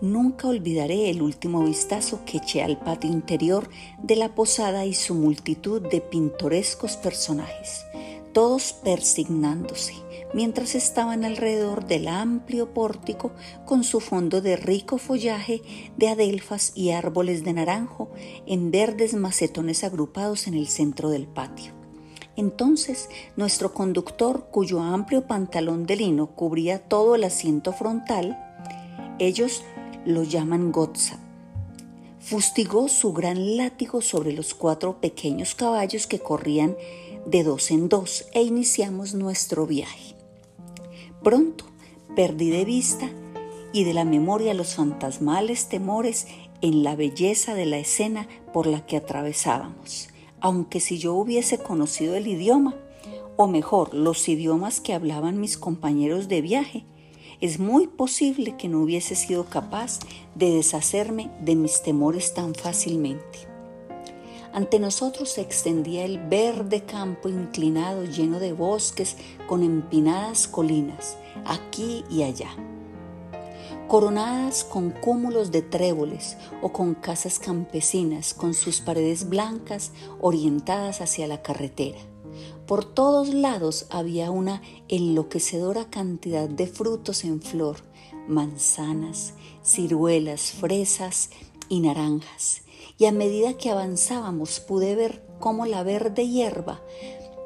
Nunca 0.00 0.48
olvidaré 0.48 1.10
el 1.10 1.22
último 1.22 1.62
vistazo 1.62 2.22
que 2.26 2.38
eché 2.38 2.64
al 2.64 2.80
patio 2.80 3.08
interior 3.08 3.70
de 4.02 4.16
la 4.16 4.34
posada 4.34 4.84
y 4.84 4.94
su 4.94 5.14
multitud 5.14 5.80
de 5.80 6.00
pintorescos 6.00 6.96
personajes, 6.96 7.84
todos 8.32 8.72
persignándose, 8.72 9.94
mientras 10.34 10.74
estaban 10.74 11.24
alrededor 11.24 11.86
del 11.86 12.08
amplio 12.08 12.74
pórtico 12.74 13.32
con 13.64 13.84
su 13.84 14.00
fondo 14.00 14.42
de 14.42 14.56
rico 14.56 14.98
follaje 14.98 15.62
de 15.96 16.08
adelfas 16.08 16.72
y 16.74 16.90
árboles 16.90 17.44
de 17.44 17.54
naranjo 17.54 18.10
en 18.46 18.70
verdes 18.70 19.14
macetones 19.14 19.84
agrupados 19.84 20.46
en 20.46 20.54
el 20.54 20.66
centro 20.66 21.08
del 21.08 21.26
patio. 21.26 21.72
Entonces 22.36 23.08
nuestro 23.36 23.72
conductor, 23.72 24.48
cuyo 24.50 24.80
amplio 24.80 25.26
pantalón 25.26 25.86
de 25.86 25.96
lino 25.96 26.26
cubría 26.34 26.80
todo 26.80 27.14
el 27.14 27.24
asiento 27.24 27.72
frontal, 27.72 28.36
ellos 29.20 29.62
lo 30.04 30.24
llaman 30.24 30.72
Gotza, 30.72 31.18
fustigó 32.18 32.88
su 32.88 33.12
gran 33.12 33.56
látigo 33.56 34.02
sobre 34.02 34.32
los 34.32 34.54
cuatro 34.54 35.00
pequeños 35.00 35.54
caballos 35.54 36.08
que 36.08 36.18
corrían 36.18 36.76
de 37.26 37.44
dos 37.44 37.70
en 37.70 37.88
dos 37.88 38.26
e 38.32 38.42
iniciamos 38.42 39.14
nuestro 39.14 39.66
viaje. 39.66 40.13
Pronto 41.24 41.64
perdí 42.14 42.50
de 42.50 42.66
vista 42.66 43.08
y 43.72 43.84
de 43.84 43.94
la 43.94 44.04
memoria 44.04 44.52
los 44.52 44.74
fantasmales 44.74 45.70
temores 45.70 46.26
en 46.60 46.84
la 46.84 46.96
belleza 46.96 47.54
de 47.54 47.64
la 47.64 47.78
escena 47.78 48.28
por 48.52 48.66
la 48.66 48.84
que 48.84 48.98
atravesábamos, 48.98 50.10
aunque 50.40 50.80
si 50.80 50.98
yo 50.98 51.14
hubiese 51.14 51.56
conocido 51.56 52.14
el 52.14 52.28
idioma, 52.28 52.74
o 53.36 53.46
mejor, 53.46 53.94
los 53.94 54.28
idiomas 54.28 54.82
que 54.82 54.92
hablaban 54.92 55.40
mis 55.40 55.56
compañeros 55.56 56.28
de 56.28 56.42
viaje, 56.42 56.84
es 57.40 57.58
muy 57.58 57.86
posible 57.86 58.56
que 58.58 58.68
no 58.68 58.82
hubiese 58.82 59.14
sido 59.14 59.46
capaz 59.46 60.00
de 60.34 60.50
deshacerme 60.50 61.30
de 61.40 61.56
mis 61.56 61.82
temores 61.82 62.34
tan 62.34 62.54
fácilmente. 62.54 63.53
Ante 64.54 64.78
nosotros 64.78 65.30
se 65.30 65.40
extendía 65.40 66.04
el 66.04 66.20
verde 66.20 66.84
campo 66.84 67.28
inclinado 67.28 68.04
lleno 68.04 68.38
de 68.38 68.52
bosques 68.52 69.16
con 69.48 69.64
empinadas 69.64 70.46
colinas, 70.46 71.16
aquí 71.44 72.04
y 72.08 72.22
allá, 72.22 72.50
coronadas 73.88 74.62
con 74.62 74.92
cúmulos 74.92 75.50
de 75.50 75.62
tréboles 75.62 76.36
o 76.62 76.72
con 76.72 76.94
casas 76.94 77.40
campesinas 77.40 78.32
con 78.32 78.54
sus 78.54 78.80
paredes 78.80 79.28
blancas 79.28 79.90
orientadas 80.20 81.00
hacia 81.00 81.26
la 81.26 81.42
carretera. 81.42 81.98
Por 82.68 82.84
todos 82.84 83.34
lados 83.34 83.86
había 83.90 84.30
una 84.30 84.62
enloquecedora 84.86 85.90
cantidad 85.90 86.48
de 86.48 86.68
frutos 86.68 87.24
en 87.24 87.42
flor, 87.42 87.78
manzanas, 88.28 89.34
ciruelas, 89.64 90.52
fresas 90.52 91.30
y 91.68 91.80
naranjas 91.80 92.63
y 92.98 93.06
a 93.06 93.12
medida 93.12 93.54
que 93.54 93.70
avanzábamos 93.70 94.60
pude 94.60 94.94
ver 94.94 95.22
cómo 95.40 95.66
la 95.66 95.82
verde 95.82 96.28
hierba 96.28 96.80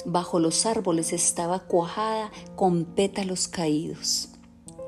bajo 0.05 0.39
los 0.39 0.67
árboles 0.67 1.13
estaba 1.13 1.61
cuajada 1.61 2.31
con 2.57 2.85
pétalos 2.85 3.49
caídos. 3.49 4.29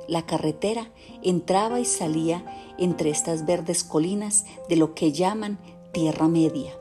La 0.09 0.27
carretera 0.27 0.91
entraba 1.23 1.81
y 1.81 1.85
salía 1.85 2.45
entre 2.79 3.11
estas 3.11 3.47
verdes 3.47 3.85
colinas 3.85 4.45
de 4.69 4.77
lo 4.77 4.95
que 4.95 5.13
llaman 5.13 5.59
Tierra 5.93 6.29
Media, 6.29 6.73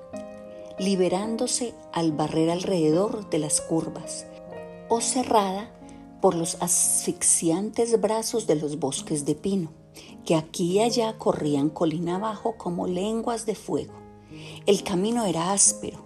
liberándose 0.78 1.74
al 1.92 2.12
barrer 2.12 2.50
alrededor 2.50 3.30
de 3.30 3.40
las 3.40 3.62
curvas, 3.62 4.26
o 4.88 5.02
cerrada 5.02 5.72
por 6.22 6.36
los 6.36 6.58
asfixiantes 6.62 8.00
brazos 8.00 8.48
de 8.48 8.56
los 8.56 8.80
bosques 8.80 9.26
de 9.26 9.36
pino 9.36 9.79
que 10.26 10.36
aquí 10.36 10.74
y 10.74 10.80
allá 10.82 11.18
corrían 11.18 11.70
colina 11.70 12.16
abajo 12.16 12.56
como 12.58 12.88
lenguas 12.88 13.46
de 13.46 13.56
fuego. 13.56 13.94
El 14.66 14.84
camino 14.84 15.26
era 15.26 15.52
áspero, 15.52 16.06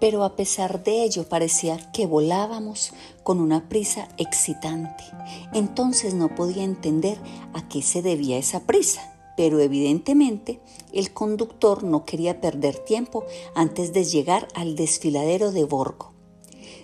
pero 0.00 0.24
a 0.24 0.36
pesar 0.36 0.82
de 0.82 1.04
ello 1.04 1.28
parecía 1.28 1.92
que 1.92 2.06
volábamos 2.06 2.92
con 3.22 3.40
una 3.40 3.68
prisa 3.68 4.08
excitante. 4.18 5.04
Entonces 5.52 6.14
no 6.14 6.34
podía 6.34 6.64
entender 6.64 7.18
a 7.52 7.68
qué 7.68 7.80
se 7.82 8.02
debía 8.02 8.36
esa 8.36 8.60
prisa. 8.60 9.10
pero 9.36 9.60
evidentemente 9.60 10.60
el 10.92 11.12
conductor 11.12 11.82
no 11.82 12.04
quería 12.04 12.40
perder 12.40 12.78
tiempo 12.78 13.24
antes 13.54 13.92
de 13.92 14.04
llegar 14.04 14.48
al 14.54 14.76
desfiladero 14.76 15.52
de 15.52 15.64
Borgo. 15.64 16.12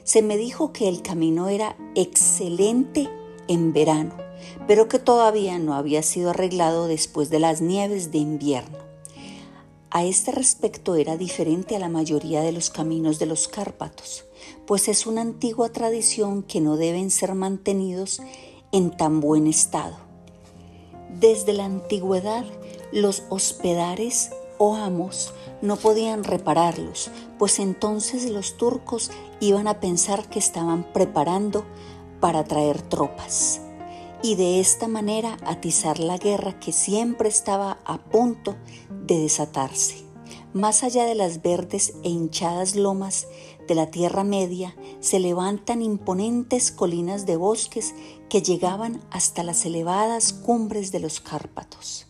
Se 0.05 0.23
me 0.23 0.37
dijo 0.37 0.73
que 0.73 0.89
el 0.89 1.03
camino 1.03 1.49
era 1.49 1.77
excelente 1.95 3.09
en 3.49 3.73
verano, 3.73 4.15
pero 4.67 4.89
que 4.89 4.99
todavía 4.99 5.59
no 5.59 5.75
había 5.75 6.03
sido 6.03 6.31
arreglado 6.31 6.87
después 6.87 7.31
de 7.31 7.39
las 7.39 7.61
nieves 7.61 8.13
de 8.13 8.19
invierno. 8.19 8.79
A 9.91 10.05
este 10.05 10.31
respecto 10.31 10.95
era 10.95 11.17
diferente 11.17 11.75
a 11.75 11.81
la 11.81 11.89
mayoría 11.89 12.43
de 12.43 12.53
los 12.53 12.71
caminos 12.71 13.19
de 13.19 13.27
los 13.27 13.49
Cárpatos, 13.49 14.25
pues 14.67 14.87
es 14.87 15.07
una 15.07 15.23
antigua 15.23 15.71
tradición 15.71 16.45
que 16.45 16.61
no 16.61 16.77
deben 16.77 17.11
ser 17.11 17.35
mantenidos 17.35 18.23
en 18.71 18.97
tan 18.97 19.21
buen 19.21 19.49
estado. 19.49 19.97
Desde 21.19 21.53
la 21.53 21.65
antigüedad, 21.65 22.45
los 22.93 23.25
hospedares 23.31 24.31
o 24.59 24.77
amos 24.77 25.33
no 25.61 25.77
podían 25.77 26.23
repararlos, 26.23 27.11
pues 27.39 27.59
entonces 27.59 28.31
los 28.31 28.57
turcos 28.57 29.11
iban 29.41 29.67
a 29.67 29.81
pensar 29.81 30.29
que 30.29 30.39
estaban 30.39 30.85
preparando 30.93 31.65
para 32.21 32.45
traer 32.45 32.81
tropas 32.81 33.63
y 34.23 34.35
de 34.35 34.61
esta 34.61 34.89
manera 34.89 35.37
atizar 35.45 35.99
la 35.99 36.19
guerra 36.19 36.59
que 36.59 36.73
siempre 36.73 37.29
estaba 37.29 37.79
a 37.85 37.99
punto 37.99 38.57
de 38.91 39.19
desatarse. 39.19 40.05
Más 40.53 40.83
allá 40.83 41.05
de 41.05 41.15
las 41.15 41.43
verdes 41.43 41.95
e 42.03 42.09
hinchadas 42.09 42.75
lomas 42.75 43.29
de 43.69 43.75
la 43.77 43.91
Tierra 43.91 44.25
Media 44.25 44.77
se 44.99 45.21
levantan 45.21 45.81
imponentes 45.81 46.73
colinas 46.73 47.25
de 47.25 47.37
bosques 47.37 47.95
que 48.29 48.43
llegaban 48.43 49.01
hasta 49.11 49.45
las 49.45 49.65
elevadas 49.65 50.33
cumbres 50.33 50.91
de 50.91 50.99
los 50.99 51.21
Cárpatos. 51.21 52.07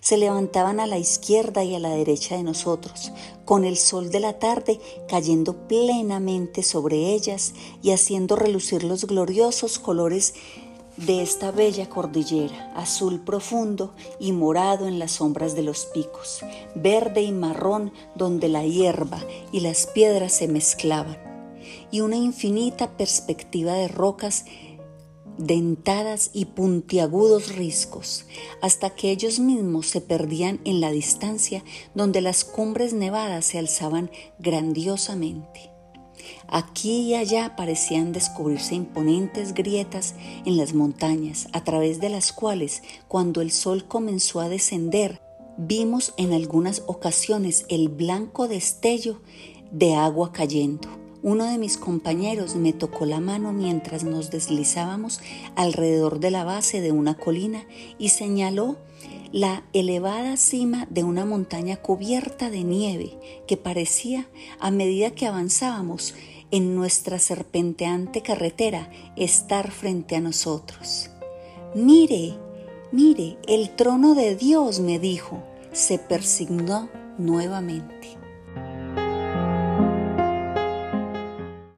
Se 0.00 0.16
levantaban 0.16 0.80
a 0.80 0.86
la 0.86 0.98
izquierda 0.98 1.62
y 1.62 1.74
a 1.74 1.78
la 1.78 1.90
derecha 1.90 2.36
de 2.36 2.42
nosotros, 2.42 3.12
con 3.44 3.64
el 3.64 3.76
sol 3.76 4.10
de 4.10 4.20
la 4.20 4.38
tarde 4.38 4.80
cayendo 5.08 5.68
plenamente 5.68 6.62
sobre 6.62 7.12
ellas 7.12 7.54
y 7.82 7.90
haciendo 7.92 8.34
relucir 8.34 8.82
los 8.82 9.06
gloriosos 9.06 9.78
colores 9.78 10.34
de 10.96 11.22
esta 11.22 11.50
bella 11.50 11.88
cordillera, 11.88 12.72
azul 12.76 13.20
profundo 13.20 13.94
y 14.20 14.32
morado 14.32 14.86
en 14.86 14.98
las 14.98 15.12
sombras 15.12 15.54
de 15.54 15.62
los 15.62 15.86
picos, 15.86 16.40
verde 16.74 17.22
y 17.22 17.32
marrón 17.32 17.92
donde 18.14 18.48
la 18.48 18.64
hierba 18.64 19.20
y 19.52 19.60
las 19.60 19.86
piedras 19.86 20.32
se 20.32 20.48
mezclaban, 20.48 21.18
y 21.90 22.00
una 22.00 22.16
infinita 22.16 22.96
perspectiva 22.96 23.74
de 23.74 23.88
rocas 23.88 24.44
dentadas 25.36 26.30
y 26.32 26.44
puntiagudos 26.44 27.56
riscos, 27.56 28.26
hasta 28.62 28.90
que 28.90 29.10
ellos 29.10 29.40
mismos 29.40 29.88
se 29.88 30.00
perdían 30.00 30.60
en 30.64 30.80
la 30.80 30.90
distancia 30.90 31.64
donde 31.94 32.20
las 32.20 32.44
cumbres 32.44 32.92
nevadas 32.92 33.44
se 33.44 33.58
alzaban 33.58 34.10
grandiosamente. 34.38 35.73
Aquí 36.48 37.02
y 37.02 37.14
allá 37.14 37.56
parecían 37.56 38.12
descubrirse 38.12 38.74
imponentes 38.74 39.54
grietas 39.54 40.14
en 40.44 40.56
las 40.56 40.74
montañas, 40.74 41.48
a 41.52 41.64
través 41.64 42.00
de 42.00 42.08
las 42.08 42.32
cuales, 42.32 42.82
cuando 43.08 43.40
el 43.40 43.50
sol 43.50 43.86
comenzó 43.86 44.40
a 44.40 44.48
descender, 44.48 45.20
vimos 45.56 46.14
en 46.16 46.32
algunas 46.32 46.82
ocasiones 46.86 47.66
el 47.68 47.88
blanco 47.88 48.48
destello 48.48 49.20
de 49.70 49.94
agua 49.94 50.32
cayendo. 50.32 50.88
Uno 51.22 51.46
de 51.46 51.56
mis 51.56 51.78
compañeros 51.78 52.54
me 52.54 52.74
tocó 52.74 53.06
la 53.06 53.18
mano 53.18 53.52
mientras 53.52 54.04
nos 54.04 54.30
deslizábamos 54.30 55.20
alrededor 55.56 56.20
de 56.20 56.30
la 56.30 56.44
base 56.44 56.82
de 56.82 56.92
una 56.92 57.14
colina 57.14 57.64
y 57.98 58.10
señaló 58.10 58.76
la 59.34 59.64
elevada 59.72 60.36
cima 60.36 60.86
de 60.90 61.02
una 61.02 61.24
montaña 61.24 61.76
cubierta 61.76 62.50
de 62.50 62.62
nieve 62.62 63.18
que 63.48 63.56
parecía, 63.56 64.28
a 64.60 64.70
medida 64.70 65.10
que 65.10 65.26
avanzábamos 65.26 66.14
en 66.52 66.76
nuestra 66.76 67.18
serpenteante 67.18 68.22
carretera, 68.22 68.88
estar 69.16 69.72
frente 69.72 70.14
a 70.14 70.20
nosotros. 70.20 71.10
Mire, 71.74 72.34
mire, 72.92 73.36
el 73.48 73.74
trono 73.74 74.14
de 74.14 74.36
Dios, 74.36 74.78
me 74.78 75.00
dijo, 75.00 75.42
se 75.72 75.98
persignó 75.98 76.88
nuevamente. 77.18 78.13